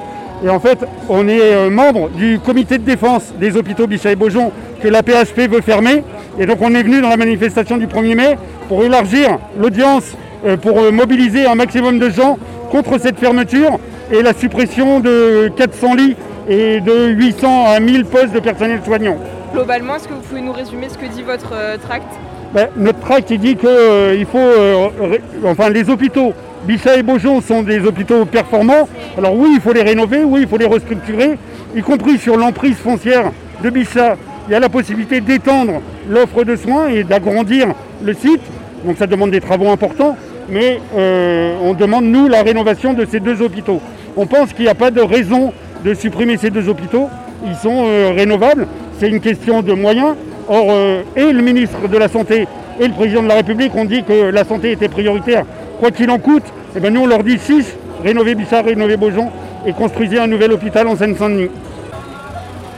Et 0.44 0.50
en 0.50 0.60
fait, 0.60 0.78
on 1.10 1.28
est 1.28 1.42
euh, 1.42 1.70
membre 1.70 2.10
du 2.10 2.40
comité 2.40 2.78
de 2.78 2.84
défense 2.84 3.34
des 3.40 3.58
hôpitaux 3.58 3.88
Bichat 3.88 4.12
et 4.12 4.16
Beaujon 4.16 4.52
que 4.82 4.88
la 4.88 5.02
PHP 5.02 5.50
veut 5.50 5.62
fermer. 5.62 6.04
Et 6.40 6.46
donc, 6.46 6.60
on 6.62 6.74
est 6.76 6.84
venu 6.84 7.02
dans 7.02 7.10
la 7.10 7.18
manifestation 7.18 7.78
du 7.78 7.88
1er 7.88 8.16
mai 8.16 8.38
pour 8.68 8.84
élargir 8.84 9.40
l'audience, 9.60 10.16
euh, 10.46 10.56
pour 10.56 10.80
euh, 10.80 10.92
mobiliser 10.92 11.48
un 11.48 11.56
maximum 11.56 11.98
de 11.98 12.10
gens 12.10 12.38
contre 12.70 13.00
cette 13.00 13.18
fermeture 13.18 13.80
et 14.12 14.22
la 14.22 14.34
suppression 14.34 15.00
de 15.00 15.52
400 15.56 15.96
lits 15.96 16.16
et 16.48 16.82
de 16.82 17.08
800 17.08 17.66
à 17.68 17.80
1000 17.80 18.06
postes 18.06 18.34
de 18.34 18.40
personnel 18.40 18.82
soignant. 18.86 19.18
Globalement, 19.54 19.96
est-ce 19.96 20.08
que 20.08 20.14
vous 20.14 20.22
pouvez 20.22 20.42
nous 20.42 20.54
résumer 20.54 20.88
ce 20.90 20.98
que 20.98 21.08
dit 21.08 21.24
votre 21.24 21.54
tract? 21.80 22.08
Ben, 22.54 22.68
notre 22.78 23.00
tract 23.00 23.32
il 23.32 23.40
dit 23.40 23.56
qu'il 23.56 24.26
faut, 24.32 24.40
enfin 25.46 25.70
les 25.70 25.90
hôpitaux, 25.90 26.34
Bichat 26.66 26.98
et 26.98 27.04
Beaujon 27.04 27.42
sont 27.42 27.64
des 27.64 27.80
hôpitaux 27.80 28.26
performants. 28.26 28.88
Alors 29.18 29.36
oui, 29.36 29.52
il 29.54 29.62
faut 29.62 29.74
les 29.74 29.84
rénover, 29.84 30.24
oui, 30.24 30.42
il 30.42 30.48
faut 30.48 30.58
les 30.58 30.66
restructurer, 30.66 31.38
y 31.76 31.82
compris 31.82 32.18
sur 32.18 32.38
l'emprise 32.38 32.76
foncière 32.76 33.32
de 33.64 33.70
Bichat. 33.70 34.18
Il 34.48 34.54
y 34.54 34.56
a 34.56 34.60
la 34.60 34.70
possibilité 34.70 35.22
d'étendre 35.22 35.82
l'offre 36.10 36.44
de 36.44 36.56
soins 36.56 36.88
et 36.88 37.04
d'agrandir 37.04 37.68
le 38.04 38.14
site. 38.14 38.42
Donc 38.86 38.98
ça 38.98 39.08
demande 39.08 39.32
des 39.32 39.42
travaux 39.42 39.70
importants, 39.70 40.16
mais 40.50 40.80
euh, 40.96 41.56
on 41.62 41.74
demande 41.74 42.06
nous 42.06 42.28
la 42.28 42.44
rénovation 42.44 42.94
de 42.94 43.06
ces 43.06 43.20
deux 43.20 43.42
hôpitaux. 43.42 43.82
On 44.16 44.26
pense 44.26 44.54
qu'il 44.54 44.66
n'y 44.66 44.72
a 44.72 44.76
pas 44.76 44.92
de 44.92 45.02
raison 45.02 45.54
de 45.84 45.94
supprimer 45.94 46.38
ces 46.38 46.50
deux 46.50 46.70
hôpitaux. 46.70 47.10
Ils 47.46 47.56
sont 47.56 47.86
euh, 47.86 48.14
rénovables. 48.16 48.68
C'est 49.00 49.10
une 49.10 49.20
question 49.20 49.62
de 49.62 49.74
moyens. 49.74 50.16
Or, 50.50 50.68
euh, 50.70 51.02
et 51.16 51.32
le 51.32 51.42
ministre 51.42 51.88
de 51.88 51.98
la 51.98 52.08
Santé 52.08 52.48
et 52.80 52.88
le 52.88 52.94
président 52.94 53.24
de 53.24 53.28
la 53.28 53.36
République 53.36 53.76
ont 53.76 53.86
dit 53.86 54.04
que 54.04 54.30
la 54.30 54.44
santé 54.44 54.72
était 54.72 54.88
prioritaire, 54.88 55.46
quoi 55.80 55.92
qu'il 55.92 56.10
en 56.10 56.20
coûte. 56.20 56.44
Et 56.76 56.80
ben 56.80 56.94
nous, 56.94 57.02
on 57.02 57.08
leur 57.08 57.24
dit 57.24 57.40
6, 57.40 57.76
rénover 58.04 58.36
Bichat, 58.36 58.62
rénover 58.62 58.98
Beaujon 58.98 59.32
et 59.66 59.74
construisez 59.74 60.20
un 60.20 60.28
nouvel 60.28 60.52
hôpital 60.52 60.88
en 60.88 60.96
Seine-Saint-Denis. 60.96 61.50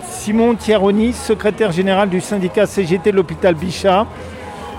Simon 0.08 0.56
Thieroni, 0.56 1.14
secrétaire 1.14 1.72
général 1.72 2.10
du 2.10 2.22
syndicat 2.22 2.66
CGT 2.66 3.12
de 3.12 3.16
l'hôpital 3.16 3.56
Bichat. 3.56 4.06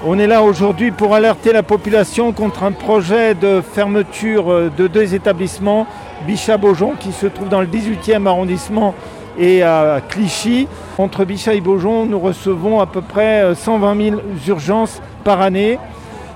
On 0.06 0.18
est 0.18 0.26
là 0.26 0.42
aujourd'hui 0.42 0.92
pour 0.92 1.14
alerter 1.14 1.52
la 1.52 1.62
population 1.62 2.32
contre 2.32 2.62
un 2.62 2.72
projet 2.72 3.34
de 3.34 3.60
fermeture 3.60 4.50
euh, 4.50 4.70
de 4.74 4.86
deux 4.86 5.14
établissements, 5.14 5.86
Bichat-Beaujon, 6.26 6.94
qui 6.98 7.12
se 7.12 7.26
trouve 7.26 7.48
dans 7.50 7.60
le 7.60 7.66
18e 7.66 8.26
arrondissement 8.26 8.94
et 9.38 9.62
à 9.62 10.00
Clichy. 10.08 10.68
Entre 10.96 11.24
Bichat 11.24 11.54
et 11.54 11.60
Beaujon, 11.60 12.06
nous 12.06 12.18
recevons 12.18 12.80
à 12.80 12.86
peu 12.86 13.02
près 13.02 13.42
euh, 13.42 13.54
120 13.54 14.02
000 14.10 14.20
urgences 14.48 15.02
par 15.22 15.42
année. 15.42 15.78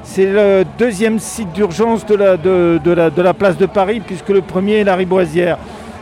C'est 0.04 0.26
le 0.26 0.64
deuxième 0.78 1.18
site 1.18 1.52
d'urgence 1.52 2.06
de 2.06 2.14
la, 2.14 3.34
place 3.34 3.56
de 3.56 3.66
Paris, 3.66 4.00
puisque 4.00 4.28
le 4.28 4.42
premier 4.42 4.74
est 4.80 4.84
la 4.84 4.94
Riboisière. 4.94 5.58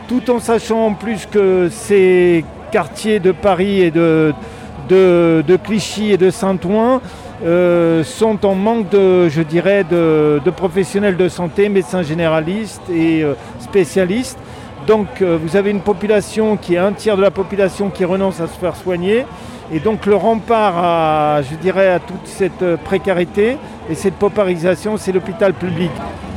Tout 0.07 0.29
en 0.29 0.39
sachant 0.39 0.85
en 0.85 0.93
plus 0.93 1.25
que 1.25 1.69
ces 1.71 2.45
quartiers 2.71 3.19
de 3.19 3.31
Paris 3.31 3.81
et 3.81 3.91
de, 3.91 4.33
Clichy 5.63 6.11
et 6.11 6.17
de 6.17 6.29
Saint-Ouen 6.29 7.01
euh, 7.43 8.03
sont 8.03 8.45
en 8.45 8.55
manque 8.55 8.89
de, 8.89 9.29
je 9.29 9.41
dirais, 9.41 9.83
de, 9.89 10.39
de 10.43 10.51
professionnels 10.51 11.17
de 11.17 11.27
santé, 11.29 11.69
médecins 11.69 12.03
généralistes 12.03 12.83
et 12.89 13.23
euh, 13.23 13.33
spécialistes. 13.59 14.37
Donc 14.85 15.21
euh, 15.21 15.37
vous 15.41 15.55
avez 15.55 15.71
une 15.71 15.81
population 15.81 16.57
qui 16.57 16.75
est 16.75 16.77
un 16.77 16.91
tiers 16.91 17.15
de 17.15 17.21
la 17.21 17.31
population 17.31 17.89
qui 17.89 18.03
renonce 18.05 18.41
à 18.41 18.47
se 18.47 18.57
faire 18.59 18.75
soigner. 18.75 19.25
Et 19.73 19.79
donc 19.79 20.05
le 20.05 20.15
rempart 20.15 20.77
à, 20.77 21.41
je 21.41 21.55
dirais, 21.55 21.89
à 21.89 21.99
toute 21.99 22.25
cette 22.25 22.61
euh, 22.61 22.77
précarité 22.77 23.57
et 23.89 23.95
cette 23.95 24.13
paupérisation, 24.13 24.97
c'est 24.97 25.11
l'hôpital 25.11 25.53
public. 25.53 25.89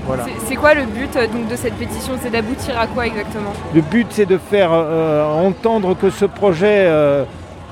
Voilà. 0.07 0.25
C'est 0.47 0.55
quoi 0.55 0.73
le 0.73 0.85
but 0.85 1.15
euh, 1.17 1.27
donc, 1.27 1.49
de 1.49 1.57
cette 1.57 1.75
pétition? 1.75 2.15
C'est 2.23 2.31
d'aboutir 2.31 2.79
à 2.79 2.87
quoi 2.87 3.07
exactement? 3.07 3.53
Le 3.75 3.81
but, 3.83 4.07
c'est 4.11 4.25
de 4.25 4.39
faire 4.39 4.71
euh, 4.73 5.25
entendre 5.25 5.95
que 5.95 6.11
ce 6.11 6.25
projet 6.25 6.85
euh, 6.87 7.25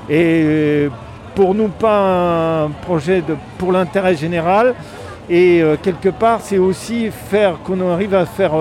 est 0.09 0.89
pour 1.33 1.55
nous 1.55 1.69
pas 1.69 2.63
un 2.63 2.69
projet 2.69 3.21
de, 3.21 3.35
pour 3.57 3.71
l'intérêt 3.71 4.15
général. 4.15 4.75
Et 5.29 5.63
quelque 5.81 6.09
part, 6.09 6.39
c'est 6.41 6.59
aussi 6.59 7.09
faire 7.09 7.55
qu'on 7.63 7.91
arrive 7.91 8.13
à 8.13 8.27
faire, 8.27 8.51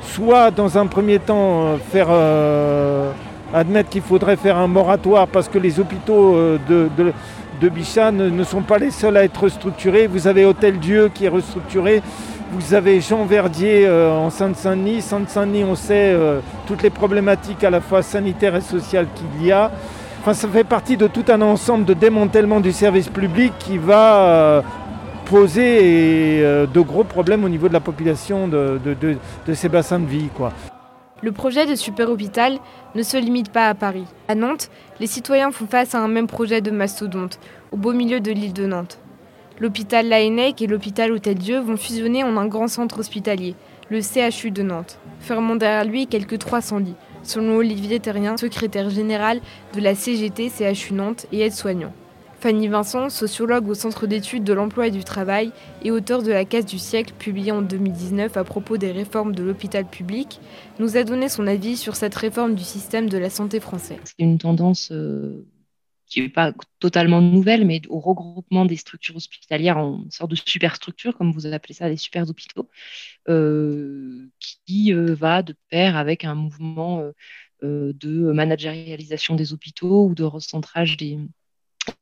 soit 0.00 0.50
dans 0.50 0.78
un 0.78 0.86
premier 0.86 1.18
temps, 1.18 1.76
faire 1.92 2.08
admettre 3.52 3.90
qu'il 3.90 4.02
faudrait 4.02 4.36
faire 4.36 4.58
un 4.58 4.66
moratoire 4.66 5.28
parce 5.28 5.48
que 5.48 5.58
les 5.58 5.80
hôpitaux 5.80 6.34
euh, 6.36 6.58
de, 6.68 6.88
de, 6.96 7.68
Bichat 7.68 8.10
ne, 8.10 8.42
sont 8.42 8.62
pas 8.62 8.78
les 8.78 8.90
seuls 8.90 9.16
à 9.16 9.22
être 9.24 9.44
restructurés. 9.44 10.08
Vous 10.08 10.26
avez 10.26 10.44
Hôtel 10.44 10.78
Dieu 10.80 11.10
qui 11.14 11.26
est 11.26 11.28
restructuré. 11.28 12.02
Vous 12.52 12.74
avez 12.74 13.00
Jean 13.00 13.24
Verdier 13.24 13.86
euh, 13.86 14.10
en 14.10 14.30
Seine-Saint-Denis. 14.30 15.00
Seine-Saint-Denis, 15.00 15.62
on 15.64 15.76
sait 15.76 16.12
euh, 16.12 16.40
toutes 16.66 16.82
les 16.82 16.90
problématiques 16.90 17.62
à 17.62 17.70
la 17.70 17.80
fois 17.80 18.02
sanitaires 18.02 18.56
et 18.56 18.60
sociales 18.62 19.06
qu'il 19.14 19.46
y 19.46 19.52
a. 19.52 19.70
Enfin, 20.20 20.34
ça 20.34 20.48
fait 20.48 20.64
partie 20.64 20.96
de 20.96 21.06
tout 21.06 21.24
un 21.28 21.40
ensemble 21.40 21.84
de 21.84 21.94
démantèlement 21.94 22.60
du 22.60 22.72
service 22.72 23.08
public 23.08 23.52
qui 23.58 23.78
va 23.78 24.62
poser 25.24 26.42
de 26.42 26.80
gros 26.80 27.02
problèmes 27.02 27.42
au 27.42 27.48
niveau 27.48 27.66
de 27.66 27.72
la 27.72 27.80
population 27.80 28.46
de 28.46 28.78
ces 29.52 29.68
bassins 29.68 29.98
de 29.98 30.06
vie. 30.06 30.28
Quoi. 30.36 30.52
Le 31.22 31.30
projet 31.30 31.66
de 31.66 31.76
super 31.76 32.10
hôpital 32.10 32.58
ne 32.96 33.02
se 33.04 33.16
limite 33.16 33.52
pas 33.52 33.68
à 33.68 33.74
Paris. 33.74 34.06
À 34.26 34.34
Nantes, 34.34 34.70
les 34.98 35.06
citoyens 35.06 35.52
font 35.52 35.68
face 35.68 35.94
à 35.94 36.00
un 36.00 36.08
même 36.08 36.26
projet 36.26 36.60
de 36.60 36.72
mastodonte, 36.72 37.38
au 37.70 37.76
beau 37.76 37.92
milieu 37.92 38.18
de 38.18 38.32
l'île 38.32 38.52
de 38.52 38.66
Nantes. 38.66 38.98
L'hôpital 39.60 40.08
Laennec 40.08 40.60
et 40.60 40.66
l'hôpital 40.66 41.12
Hôtel-Dieu 41.12 41.60
vont 41.60 41.76
fusionner 41.76 42.24
en 42.24 42.36
un 42.36 42.48
grand 42.48 42.66
centre 42.66 42.98
hospitalier, 42.98 43.54
le 43.88 44.00
CHU 44.00 44.50
de 44.50 44.64
Nantes, 44.64 44.98
fermant 45.20 45.54
derrière 45.54 45.84
lui 45.84 46.08
quelques 46.08 46.38
300 46.38 46.78
lits, 46.78 46.96
selon 47.22 47.56
Olivier 47.58 48.00
Terrien, 48.00 48.36
secrétaire 48.36 48.90
général 48.90 49.40
de 49.74 49.80
la 49.80 49.94
CGT 49.94 50.50
CHU 50.50 50.94
Nantes 50.94 51.26
et 51.30 51.42
aide-soignant. 51.42 51.92
Fanny 52.42 52.66
Vincent, 52.66 53.08
sociologue 53.08 53.68
au 53.68 53.74
Centre 53.74 54.08
d'études 54.08 54.42
de 54.42 54.52
l'emploi 54.52 54.88
et 54.88 54.90
du 54.90 55.04
travail 55.04 55.52
et 55.84 55.92
auteur 55.92 56.24
de 56.24 56.32
La 56.32 56.44
case 56.44 56.66
du 56.66 56.76
siècle, 56.76 57.14
publiée 57.16 57.52
en 57.52 57.62
2019 57.62 58.36
à 58.36 58.42
propos 58.42 58.78
des 58.78 58.90
réformes 58.90 59.32
de 59.32 59.44
l'hôpital 59.44 59.88
public, 59.88 60.40
nous 60.80 60.96
a 60.96 61.04
donné 61.04 61.28
son 61.28 61.46
avis 61.46 61.76
sur 61.76 61.94
cette 61.94 62.16
réforme 62.16 62.56
du 62.56 62.64
système 62.64 63.08
de 63.08 63.16
la 63.16 63.30
santé 63.30 63.60
français. 63.60 63.96
C'est 64.02 64.18
une 64.18 64.38
tendance 64.38 64.90
euh, 64.90 65.46
qui 66.06 66.20
n'est 66.20 66.28
pas 66.28 66.52
totalement 66.80 67.20
nouvelle, 67.20 67.64
mais 67.64 67.80
au 67.88 68.00
regroupement 68.00 68.64
des 68.64 68.74
structures 68.76 69.14
hospitalières 69.14 69.78
en 69.78 70.02
sorte 70.10 70.32
de 70.32 70.36
superstructure, 70.36 71.16
comme 71.16 71.30
vous 71.30 71.46
appelez 71.46 71.74
ça, 71.74 71.88
des 71.88 71.96
super 71.96 72.28
hôpitaux, 72.28 72.68
euh, 73.28 74.28
qui 74.66 74.92
euh, 74.92 75.14
va 75.14 75.44
de 75.44 75.54
pair 75.70 75.96
avec 75.96 76.24
un 76.24 76.34
mouvement 76.34 77.08
de 77.62 78.32
managérialisation 78.32 79.36
des 79.36 79.52
hôpitaux 79.52 80.06
ou 80.08 80.16
de 80.16 80.24
recentrage 80.24 80.96
des, 80.96 81.20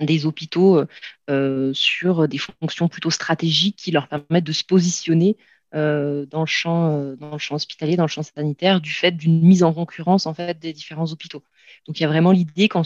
des 0.01 0.27
hôpitaux 0.27 0.85
euh, 1.29 1.73
sur 1.75 2.29
des 2.29 2.39
fonctions 2.39 2.89
plutôt 2.89 3.11
stratégiques 3.11 3.77
qui 3.77 3.91
leur 3.91 4.09
permettent 4.09 4.45
de 4.45 4.53
se 4.53 4.65
positionner 4.65 5.37
euh, 5.75 6.27
dans, 6.27 6.41
le 6.41 6.47
champ, 6.47 6.91
euh, 6.91 7.17
dans 7.17 7.31
le 7.31 7.39
champ 7.39 7.55
hospitalier, 7.55 7.97
dans 7.97 8.05
le 8.05 8.09
champ 8.09 8.25
sanitaire, 8.25 8.81
du 8.81 8.91
fait 8.91 9.13
d'une 9.13 9.41
mise 9.41 9.63
en 9.63 9.73
concurrence 9.73 10.27
en 10.27 10.35
fait, 10.35 10.59
des 10.59 10.73
différents 10.73 11.13
hôpitaux. 11.13 11.45
Donc 11.87 12.01
il 12.01 12.03
y 12.03 12.07
a 12.07 12.09
vraiment 12.09 12.33
l'idée 12.33 12.69
qu'en 12.69 12.83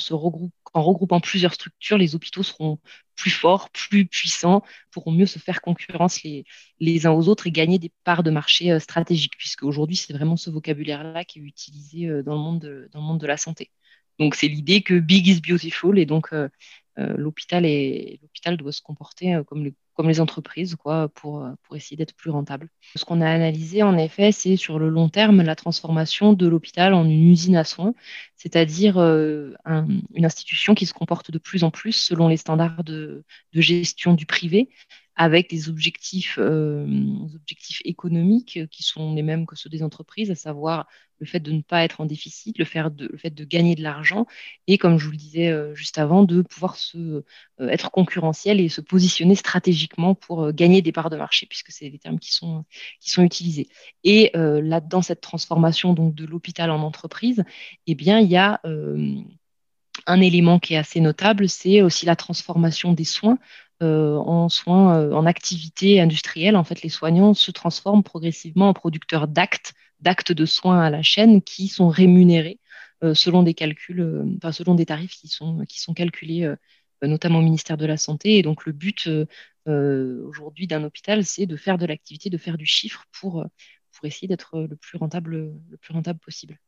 regroupant 0.75 1.21
plusieurs 1.21 1.55
structures, 1.55 1.97
les 1.97 2.15
hôpitaux 2.15 2.43
seront 2.43 2.79
plus 3.17 3.31
forts, 3.31 3.71
plus 3.71 4.05
puissants, 4.05 4.63
pourront 4.91 5.13
mieux 5.13 5.25
se 5.25 5.39
faire 5.39 5.63
concurrence 5.63 6.23
les, 6.25 6.45
les 6.79 7.07
uns 7.07 7.13
aux 7.13 7.29
autres 7.29 7.47
et 7.47 7.53
gagner 7.53 7.79
des 7.79 7.93
parts 8.05 8.23
de 8.23 8.31
marché 8.31 8.71
euh, 8.71 8.81
stratégiques, 8.81 9.39
puisque 9.39 9.63
aujourd'hui 9.63 9.97
c'est 9.97 10.13
vraiment 10.13 10.37
ce 10.37 10.51
vocabulaire-là 10.51 11.25
qui 11.25 11.39
est 11.39 11.43
utilisé 11.43 12.07
euh, 12.07 12.23
dans, 12.23 12.35
le 12.35 12.41
monde 12.41 12.61
de, 12.61 12.91
dans 12.93 13.01
le 13.01 13.07
monde 13.07 13.21
de 13.21 13.27
la 13.27 13.39
santé. 13.39 13.71
Donc 14.19 14.35
c'est 14.35 14.49
l'idée 14.49 14.83
que 14.83 14.99
big 14.99 15.27
is 15.27 15.41
beautiful 15.41 15.99
et 15.99 16.07
donc 16.07 16.33
euh, 16.33 16.45
euh, 16.45 16.49
l'hôpital 16.97 17.65
est- 17.67 18.19
l'hôpital 18.23 18.57
doit 18.57 18.73
se 18.73 18.83
comporter 18.83 19.35
euh, 19.35 19.43
comme 19.45 19.65
les, 19.65 20.21
entreprises 20.21 20.75
quoi, 20.77 21.09
pour, 21.09 21.43
euh, 21.45 21.51
pour 21.63 21.77
essayer 21.77 21.97
d'être 21.97 22.15
plus 22.15 22.31
rentable. 22.31 22.69
Ce 22.97 23.05
qu'on 23.05 23.21
a 23.21 23.29
analysé 23.31 23.83
en 23.83 23.97
effet, 23.97 24.33
c'est 24.33 24.57
sur 24.57 24.79
le 24.79 24.89
long 24.89 25.09
terme 25.09 25.43
la 25.43 25.57
transformation 25.57 26.33
de 26.33 26.47
l'hôpital 26.47 26.95
en 26.95 27.05
une 27.05 27.31
usine 27.31 27.57
à 27.57 27.65
soins, 27.65 27.95
c'est-à-dire 28.37 28.99
euh, 28.99 29.55
un- 29.65 29.87
une 30.15 30.25
institution 30.25 30.75
qui 30.75 30.87
se 30.87 30.95
comporte 30.95 31.31
de 31.31 31.39
plus 31.39 31.65
en 31.65 31.71
plus 31.71 31.93
selon 31.93 32.29
les 32.29 32.37
standards 32.37 32.85
de 32.85 33.25
gestion 33.55 34.15
du 34.15 34.27
privé 34.27 34.69
avec 35.17 35.49
des 35.51 35.69
objectifs, 35.69 36.39
euh, 36.39 36.85
des 36.87 37.37
objectifs 37.37 37.81
économiques 37.85 38.57
euh, 38.57 38.67
qui 38.67 38.83
sont 38.83 39.15
les 39.15 39.23
mêmes 39.23 39.47
que 39.47 39.55
ceux 39.55 39.71
des 39.71 39.83
entreprises, 39.83 40.31
à 40.31 40.35
savoir 40.35 40.89
le 41.21 41.27
fait 41.27 41.39
de 41.39 41.53
ne 41.53 41.63
pas 41.63 41.85
être 41.85 42.01
en 42.01 42.07
déficit, 42.07 42.59
le, 42.59 42.65
fait 42.65 42.91
de 42.91 43.45
gagner 43.45 43.77
de 43.77 43.83
l'argent 43.83 44.27
et, 44.67 44.77
comme 44.77 44.99
je 44.99 45.05
vous 45.05 45.13
le 45.13 45.17
disais 45.17 45.49
euh, 45.49 45.73
juste 45.75 45.99
avant, 45.99 46.25
de 46.25 46.43
pouvoir 46.43 46.75
se, 46.75 47.23
être 47.61 47.93
concurrentiel 47.93 48.61
et 48.61 48.69
se 48.69 48.81
positionner 48.81 49.37
stratégiquement 49.37 50.17
pour 50.17 50.53
gagner 50.53 50.83
des 50.83 50.91
parts 50.91 51.11
de 51.11 51.17
marché, 51.17 51.47
puisque 51.47 51.71
c'est 51.71 51.89
les 51.89 51.99
termes 51.99 52.19
qui 52.19 52.33
sont, 52.33 52.65
qui 53.01 53.11
sont 53.11 53.23
utilisés. 53.23 53.69
Et 54.03 54.33
là, 54.35 54.81
dans 54.81 55.03
cette 55.03 55.21
transformation 55.21 55.95
donc, 55.95 56.15
de 56.15 56.25
l'hôpital 56.27 56.71
en 56.71 56.83
entreprise, 56.83 57.45
eh 57.87 57.95
bien, 57.95 58.19
il 58.19 58.29
y 58.29 58.37
a 58.37 58.61
un 60.07 60.21
élément 60.21 60.59
qui 60.59 60.75
est 60.75 60.79
assez 60.79 61.01
notable, 61.01 61.49
c'est 61.49 61.81
aussi 61.83 62.07
la 62.07 62.17
transformation 62.17 62.93
des 62.93 63.05
soins 63.05 63.39
euh, 63.83 64.17
en 64.19 64.49
soins, 64.49 64.99
euh, 65.01 65.13
en 65.13 65.27
activité 65.27 66.01
industrielle. 66.01 66.57
En 66.57 66.63
fait, 66.63 66.83
les 66.83 66.89
soignants 66.89 67.35
se 67.35 67.51
transforment 67.51 68.05
progressivement 68.05 68.69
en 68.69 68.73
producteurs 68.73 69.27
d'actes, 69.27 69.75
d'actes 70.01 70.31
de 70.33 70.47
soins 70.47 70.81
à 70.81 70.91
la 70.91 71.03
chaîne 71.03 71.43
qui 71.43 71.67
sont 71.67 71.89
rémunérés 71.89 72.61
euh, 73.03 73.15
selon 73.15 73.43
des 73.43 73.53
calculs, 73.55 74.37
enfin, 74.37 74.53
selon 74.53 74.77
des 74.77 74.87
tarifs 74.87 75.17
qui 75.17 75.29
sont, 75.29 75.65
calculés 75.97 76.55
notamment 77.03 77.41
au 77.41 77.43
ministère 77.43 77.77
de 77.77 77.85
la 77.87 77.97
Santé. 77.97 78.39
Et 78.39 78.43
donc, 78.43 78.65
le 78.65 78.73
but 78.73 79.09
aujourd'hui 79.67 80.67
d'un 80.67 80.85
hôpital, 80.85 81.25
c'est 81.25 81.47
de 81.47 81.57
faire 81.57 81.77
de 81.77 81.87
l'activité, 81.87 82.31
de 82.31 82.39
faire 82.39 82.57
du 82.57 82.67
chiffre 82.67 83.05
pour, 83.13 83.45
pour 83.93 84.07
essayer 84.07 84.29
d'être 84.29 84.59
le 84.61 84.77
plus 84.77 84.99
rentable, 84.99 85.59
possible. 86.23 86.59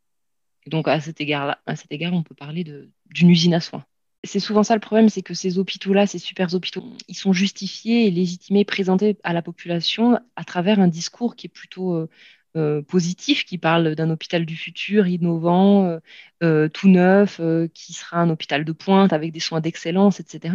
Donc, 0.67 0.89
à 0.89 1.01
cet 1.01 1.21
égard-là, 1.21 1.61
à 1.67 1.77
cet 1.77 1.93
égard, 1.93 2.13
on 2.13 2.23
peut 2.23 2.35
parler 2.35 2.65
d'une 2.65 3.31
usine 3.31 3.55
à 3.55 3.61
soins. 3.61 3.85
C'est 4.27 4.41
souvent 4.41 4.63
ça 4.63 4.75
le 4.75 4.81
problème, 4.81 5.09
c'est 5.09 5.23
que 5.23 5.35
ces 5.35 5.59
hôpitaux-là, 5.59 6.07
ces 6.07 6.19
super 6.19 6.55
hôpitaux, 6.55 6.85
ils 7.09 7.15
sont 7.17 7.33
justifiés 7.33 8.07
et 8.07 8.11
légitimés, 8.11 8.65
présentés 8.65 9.17
à 9.25 9.33
la 9.33 9.43
population 9.43 10.19
à 10.37 10.45
travers 10.45 10.81
un 10.81 10.89
discours 10.89 11.37
qui 11.37 11.47
est 11.47 11.51
plutôt 11.51 11.95
euh, 11.95 12.09
euh, 12.57 12.83
positif, 12.83 13.45
qui 13.45 13.59
parle 13.59 13.95
d'un 13.95 14.11
hôpital 14.11 14.47
du 14.47 14.57
futur, 14.57 15.07
innovant, 15.07 15.99
euh, 16.43 16.69
tout 16.69 16.89
neuf, 16.89 17.41
qui 17.75 17.93
sera 17.93 18.19
un 18.19 18.31
hôpital 18.31 18.65
de 18.65 18.73
pointe 18.73 19.13
avec 19.13 19.33
des 19.33 19.41
soins 19.41 19.61
d'excellence, 19.61 20.21
etc. 20.21 20.55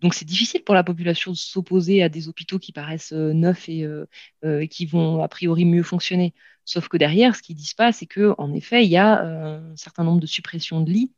Donc 0.00 0.14
c'est 0.14 0.24
difficile 0.24 0.62
pour 0.64 0.74
la 0.74 0.84
population 0.84 1.32
de 1.32 1.36
s'opposer 1.36 2.02
à 2.02 2.08
des 2.08 2.28
hôpitaux 2.28 2.58
qui 2.58 2.72
paraissent 2.72 3.12
neufs 3.12 3.68
et 3.68 4.68
qui 4.70 4.86
vont 4.86 5.22
a 5.22 5.28
priori 5.28 5.64
mieux 5.64 5.82
fonctionner. 5.82 6.34
Sauf 6.64 6.88
que 6.88 6.96
derrière, 6.96 7.34
ce 7.36 7.42
qu'ils 7.42 7.56
disent 7.56 7.74
pas, 7.74 7.92
c'est 7.92 8.06
que 8.06 8.34
en 8.38 8.52
effet, 8.54 8.84
il 8.84 8.90
y 8.90 8.96
a 8.96 9.22
un 9.24 9.76
certain 9.76 10.04
nombre 10.04 10.20
de 10.20 10.26
suppressions 10.26 10.80
de 10.80 10.90
lits 10.90 11.12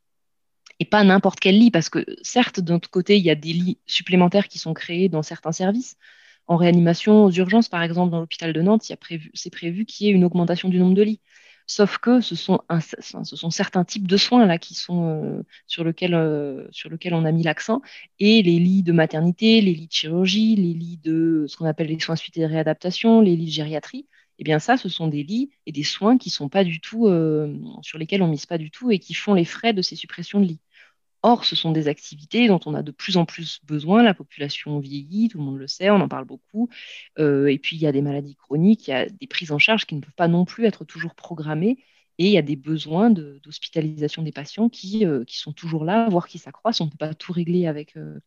et 0.82 0.84
pas 0.84 1.04
n'importe 1.04 1.38
quel 1.38 1.56
lit, 1.60 1.70
parce 1.70 1.88
que 1.88 2.04
certes, 2.22 2.58
d'un 2.58 2.74
autre 2.74 2.90
côté, 2.90 3.16
il 3.16 3.24
y 3.24 3.30
a 3.30 3.36
des 3.36 3.52
lits 3.52 3.78
supplémentaires 3.86 4.48
qui 4.48 4.58
sont 4.58 4.74
créés 4.74 5.08
dans 5.08 5.22
certains 5.22 5.52
services. 5.52 5.96
En 6.48 6.56
réanimation, 6.56 7.24
aux 7.24 7.30
urgences, 7.30 7.68
par 7.68 7.84
exemple, 7.84 8.10
dans 8.10 8.18
l'hôpital 8.18 8.52
de 8.52 8.60
Nantes, 8.62 8.82
c'est 8.82 9.50
prévu 9.50 9.84
qu'il 9.84 10.06
y 10.06 10.10
ait 10.10 10.12
une 10.12 10.24
augmentation 10.24 10.68
du 10.68 10.80
nombre 10.80 10.94
de 10.94 11.02
lits. 11.02 11.20
Sauf 11.68 11.98
que 11.98 12.20
ce 12.20 12.34
sont, 12.34 12.58
certains 13.50 13.84
types 13.84 14.08
de 14.08 14.16
soins 14.16 14.44
là 14.44 14.58
qui 14.58 14.74
sont 14.74 15.06
euh, 15.06 15.42
sur 15.68 15.84
lesquels 15.84 16.14
euh, 16.14 16.66
sur 16.72 16.90
lequel 16.90 17.14
on 17.14 17.24
a 17.24 17.30
mis 17.30 17.44
l'accent 17.44 17.80
et 18.18 18.42
les 18.42 18.58
lits 18.58 18.82
de 18.82 18.90
maternité, 18.90 19.60
les 19.60 19.72
lits 19.72 19.86
de 19.86 19.92
chirurgie, 19.92 20.56
les 20.56 20.74
lits 20.74 20.98
de 21.04 21.46
ce 21.48 21.56
qu'on 21.56 21.66
appelle 21.66 21.86
les 21.86 22.00
soins 22.00 22.16
suite 22.16 22.36
et 22.38 22.46
réadaptation, 22.46 23.20
les 23.20 23.36
lits 23.36 23.46
de 23.46 23.50
gériatrie. 23.52 24.08
Eh 24.38 24.44
bien 24.44 24.58
ça, 24.58 24.76
ce 24.76 24.88
sont 24.88 25.06
des 25.06 25.22
lits 25.22 25.50
et 25.66 25.72
des 25.72 25.84
soins 25.84 26.18
qui 26.18 26.28
sont 26.28 26.48
pas 26.48 26.64
du 26.64 26.80
tout 26.80 27.06
euh, 27.06 27.56
sur 27.82 27.96
lesquels 27.98 28.22
on 28.22 28.28
mise 28.28 28.46
pas 28.46 28.58
du 28.58 28.72
tout 28.72 28.90
et 28.90 28.98
qui 28.98 29.14
font 29.14 29.34
les 29.34 29.44
frais 29.44 29.72
de 29.72 29.82
ces 29.82 29.94
suppressions 29.94 30.40
de 30.40 30.46
lits. 30.46 30.60
Or, 31.22 31.44
ce 31.44 31.54
sont 31.54 31.70
des 31.70 31.86
activités 31.86 32.48
dont 32.48 32.58
on 32.66 32.74
a 32.74 32.82
de 32.82 32.90
plus 32.90 33.16
en 33.16 33.24
plus 33.24 33.60
besoin. 33.64 34.02
La 34.02 34.14
population 34.14 34.80
vieillit, 34.80 35.28
tout 35.28 35.38
le 35.38 35.44
monde 35.44 35.58
le 35.58 35.68
sait, 35.68 35.88
on 35.90 36.00
en 36.00 36.08
parle 36.08 36.24
beaucoup. 36.24 36.68
Euh, 37.18 37.46
et 37.46 37.58
puis, 37.58 37.76
il 37.76 37.82
y 37.82 37.86
a 37.86 37.92
des 37.92 38.02
maladies 38.02 38.34
chroniques, 38.34 38.88
il 38.88 38.90
y 38.90 38.94
a 38.94 39.08
des 39.08 39.26
prises 39.28 39.52
en 39.52 39.58
charge 39.58 39.86
qui 39.86 39.94
ne 39.94 40.00
peuvent 40.00 40.14
pas 40.14 40.26
non 40.28 40.44
plus 40.44 40.64
être 40.64 40.84
toujours 40.84 41.14
programmées. 41.14 41.78
Et 42.18 42.26
il 42.26 42.32
y 42.32 42.38
a 42.38 42.42
des 42.42 42.56
besoins 42.56 43.10
d'hospitalisation 43.10 44.22
des 44.22 44.32
patients 44.32 44.68
qui, 44.68 45.06
euh, 45.06 45.24
qui 45.24 45.38
sont 45.38 45.52
toujours 45.52 45.84
là, 45.84 46.08
voire 46.08 46.26
qui 46.26 46.38
s'accroissent. 46.38 46.80
On 46.80 46.86
ne 46.86 46.90
peut 46.90 46.96
pas 46.98 47.14
tout 47.14 47.32
régler 47.32 47.66
avec, 47.66 47.96
euh, 47.96 48.18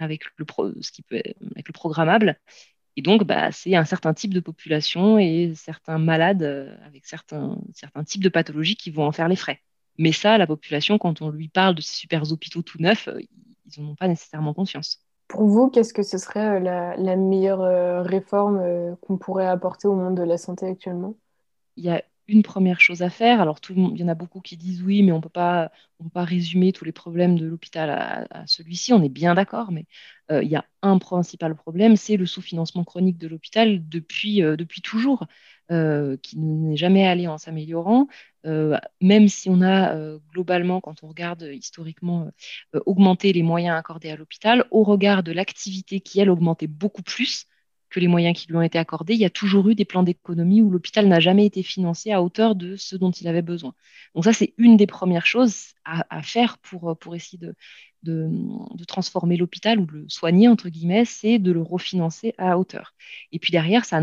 le 0.00 1.72
programmable. 1.72 2.40
Et 2.96 3.02
donc, 3.02 3.24
bah, 3.24 3.52
c'est 3.52 3.76
un 3.76 3.84
certain 3.84 4.14
type 4.14 4.34
de 4.34 4.40
population 4.40 5.18
et 5.18 5.54
certains 5.54 5.98
malades 5.98 6.42
avec 6.84 7.06
certains 7.06 7.58
types 8.06 8.22
de 8.24 8.28
pathologies 8.28 8.76
qui 8.76 8.90
vont 8.90 9.04
en 9.06 9.12
faire 9.12 9.28
les 9.28 9.36
frais. 9.36 9.62
Mais 9.98 10.12
ça, 10.12 10.38
la 10.38 10.46
population, 10.46 10.98
quand 10.98 11.22
on 11.22 11.30
lui 11.30 11.48
parle 11.48 11.74
de 11.74 11.80
ces 11.80 11.94
super 11.94 12.30
hôpitaux 12.32 12.62
tout 12.62 12.78
neufs, 12.80 13.08
euh, 13.08 13.20
ils 13.20 13.82
n'en 13.82 13.90
ont 13.90 13.96
pas 13.96 14.08
nécessairement 14.08 14.54
conscience. 14.54 15.00
Pour 15.26 15.44
vous, 15.44 15.68
qu'est-ce 15.68 15.92
que 15.92 16.02
ce 16.02 16.16
serait 16.16 16.58
la, 16.60 16.96
la 16.96 17.16
meilleure 17.16 18.04
réforme 18.06 18.96
qu'on 19.02 19.18
pourrait 19.18 19.46
apporter 19.46 19.86
au 19.86 19.94
monde 19.94 20.14
de 20.14 20.22
la 20.22 20.38
santé 20.38 20.64
actuellement? 20.66 21.16
Il 21.76 21.84
y 21.84 21.90
a 21.90 22.02
une 22.28 22.42
première 22.42 22.80
chose 22.80 23.02
à 23.02 23.10
faire. 23.10 23.40
Alors, 23.40 23.60
tout 23.60 23.72
il 23.74 23.98
y 23.98 24.04
en 24.04 24.08
a 24.08 24.14
beaucoup 24.14 24.40
qui 24.40 24.56
disent 24.56 24.82
oui, 24.82 25.02
mais 25.02 25.12
on 25.12 25.16
ne 25.16 25.22
peut 25.22 25.28
pas 25.30 25.70
résumer 26.14 26.72
tous 26.72 26.84
les 26.84 26.92
problèmes 26.92 27.38
de 27.38 27.46
l'hôpital 27.46 27.90
à, 27.90 28.46
celui-ci. 28.46 28.92
On 28.92 29.02
est 29.02 29.08
bien 29.08 29.34
d'accord, 29.34 29.72
mais 29.72 29.86
euh, 30.30 30.42
il 30.42 30.50
y 30.50 30.56
a 30.56 30.64
un 30.82 30.98
principal 30.98 31.54
problème, 31.56 31.96
c'est 31.96 32.16
le 32.16 32.26
sous-financement 32.26 32.84
chronique 32.84 33.18
de 33.18 33.28
l'hôpital 33.28 33.88
depuis, 33.88 34.42
euh, 34.42 34.56
depuis 34.56 34.82
toujours, 34.82 35.24
euh, 35.70 36.16
qui 36.18 36.38
n'est 36.38 36.76
jamais 36.76 37.06
allé 37.06 37.26
en 37.28 37.38
s'améliorant. 37.38 38.06
même 39.00 39.28
si 39.28 39.50
on 39.50 39.62
a 39.62 39.94
globalement, 40.32 40.80
quand 40.80 41.02
on 41.02 41.08
regarde 41.08 41.42
historiquement, 41.52 42.30
augmenté 42.86 43.32
les 43.32 43.42
moyens 43.42 43.76
accordés 43.78 44.10
à 44.10 44.16
l'hôpital, 44.16 44.64
au 44.70 44.82
regard 44.84 45.22
de 45.22 45.32
l'activité 45.32 46.00
qui, 46.00 46.20
elle, 46.20 46.30
augmentait 46.30 46.66
beaucoup 46.66 47.02
plus, 47.02 47.46
que 47.90 48.00
les 48.00 48.08
moyens 48.08 48.38
qui 48.38 48.48
lui 48.48 48.56
ont 48.56 48.62
été 48.62 48.78
accordés, 48.78 49.14
il 49.14 49.20
y 49.20 49.24
a 49.24 49.30
toujours 49.30 49.68
eu 49.68 49.74
des 49.74 49.84
plans 49.84 50.02
d'économie 50.02 50.62
où 50.62 50.70
l'hôpital 50.70 51.08
n'a 51.08 51.20
jamais 51.20 51.46
été 51.46 51.62
financé 51.62 52.12
à 52.12 52.22
hauteur 52.22 52.54
de 52.54 52.76
ce 52.76 52.96
dont 52.96 53.10
il 53.10 53.28
avait 53.28 53.42
besoin. 53.42 53.74
Donc 54.14 54.24
ça, 54.24 54.32
c'est 54.32 54.54
une 54.58 54.76
des 54.76 54.86
premières 54.86 55.26
choses 55.26 55.74
à, 55.84 56.22
faire 56.22 56.58
pour, 56.58 56.98
pour 56.98 57.14
essayer 57.14 57.38
de, 57.38 57.54
de, 58.02 58.84
transformer 58.86 59.36
l'hôpital 59.36 59.80
ou 59.80 59.86
de 59.86 59.92
le 59.92 60.08
soigner, 60.08 60.48
entre 60.48 60.68
guillemets, 60.68 61.04
c'est 61.04 61.38
de 61.38 61.52
le 61.52 61.62
refinancer 61.62 62.34
à 62.38 62.58
hauteur. 62.58 62.94
Et 63.32 63.38
puis 63.38 63.50
derrière, 63.50 63.84
ça, 63.84 64.00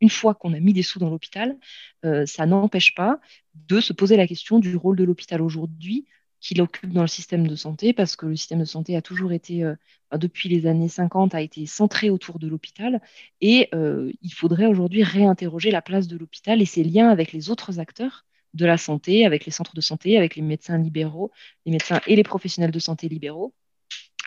une 0.00 0.10
fois 0.10 0.34
qu'on 0.34 0.52
a 0.52 0.60
mis 0.60 0.72
des 0.72 0.82
sous 0.82 0.98
dans 0.98 1.10
l'hôpital, 1.10 1.56
euh, 2.04 2.26
ça 2.26 2.46
n'empêche 2.46 2.94
pas 2.94 3.20
de 3.54 3.80
se 3.80 3.92
poser 3.92 4.16
la 4.16 4.26
question 4.26 4.58
du 4.58 4.76
rôle 4.76 4.96
de 4.96 5.04
l'hôpital 5.04 5.42
aujourd'hui 5.42 6.06
qu'il 6.40 6.62
occupe 6.62 6.92
dans 6.92 7.02
le 7.02 7.08
système 7.08 7.48
de 7.48 7.56
santé, 7.56 7.92
parce 7.92 8.14
que 8.14 8.26
le 8.26 8.36
système 8.36 8.60
de 8.60 8.64
santé 8.64 8.96
a 8.96 9.02
toujours 9.02 9.32
été, 9.32 9.64
euh, 9.64 9.74
depuis 10.16 10.48
les 10.48 10.66
années 10.66 10.88
50, 10.88 11.34
a 11.34 11.40
été 11.40 11.66
centré 11.66 12.10
autour 12.10 12.38
de 12.38 12.48
l'hôpital. 12.48 13.00
Et 13.40 13.68
euh, 13.74 14.10
il 14.22 14.32
faudrait 14.32 14.66
aujourd'hui 14.66 15.02
réinterroger 15.02 15.70
la 15.70 15.82
place 15.82 16.08
de 16.08 16.16
l'hôpital 16.16 16.62
et 16.62 16.64
ses 16.64 16.84
liens 16.84 17.10
avec 17.10 17.32
les 17.32 17.50
autres 17.50 17.78
acteurs 17.78 18.24
de 18.54 18.64
la 18.64 18.78
santé, 18.78 19.26
avec 19.26 19.44
les 19.44 19.52
centres 19.52 19.74
de 19.74 19.80
santé, 19.80 20.16
avec 20.16 20.36
les 20.36 20.42
médecins 20.42 20.78
libéraux, 20.78 21.30
les 21.66 21.72
médecins 21.72 22.00
et 22.06 22.16
les 22.16 22.22
professionnels 22.22 22.70
de 22.70 22.78
santé 22.78 23.08
libéraux, 23.08 23.52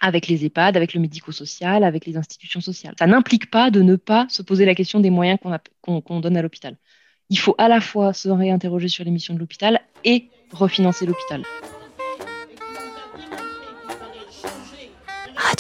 avec 0.02 0.28
les 0.28 0.46
EHPAD, 0.46 0.78
avec 0.78 0.94
le 0.94 1.00
médico-social, 1.00 1.84
avec 1.84 2.06
les 2.06 2.18
institutions 2.18 2.62
sociales. 2.62 2.96
Ça 2.98 3.08
n'implique 3.08 3.50
pas 3.50 3.72
de 3.72 3.82
ne 3.82 3.96
pas 3.96 4.28
se 4.30 4.42
poser 4.42 4.66
la 4.66 4.76
question 4.76 5.00
des 5.00 5.10
moyens 5.10 5.40
qu'on 5.82 6.20
donne 6.20 6.38
à 6.38 6.42
l'hôpital. 6.42 6.78
Il 7.30 7.40
faut 7.40 7.56
à 7.58 7.68
la 7.68 7.80
fois 7.80 8.14
se 8.14 8.30
réinterroger 8.30 8.90
sur 8.90 9.04
les 9.04 9.12
missions 9.12 9.34
de 9.34 9.40
l'hôpital 9.40 9.82
et 10.04 10.30
refinancer 10.52 11.06
l'hôpital. 11.06 11.44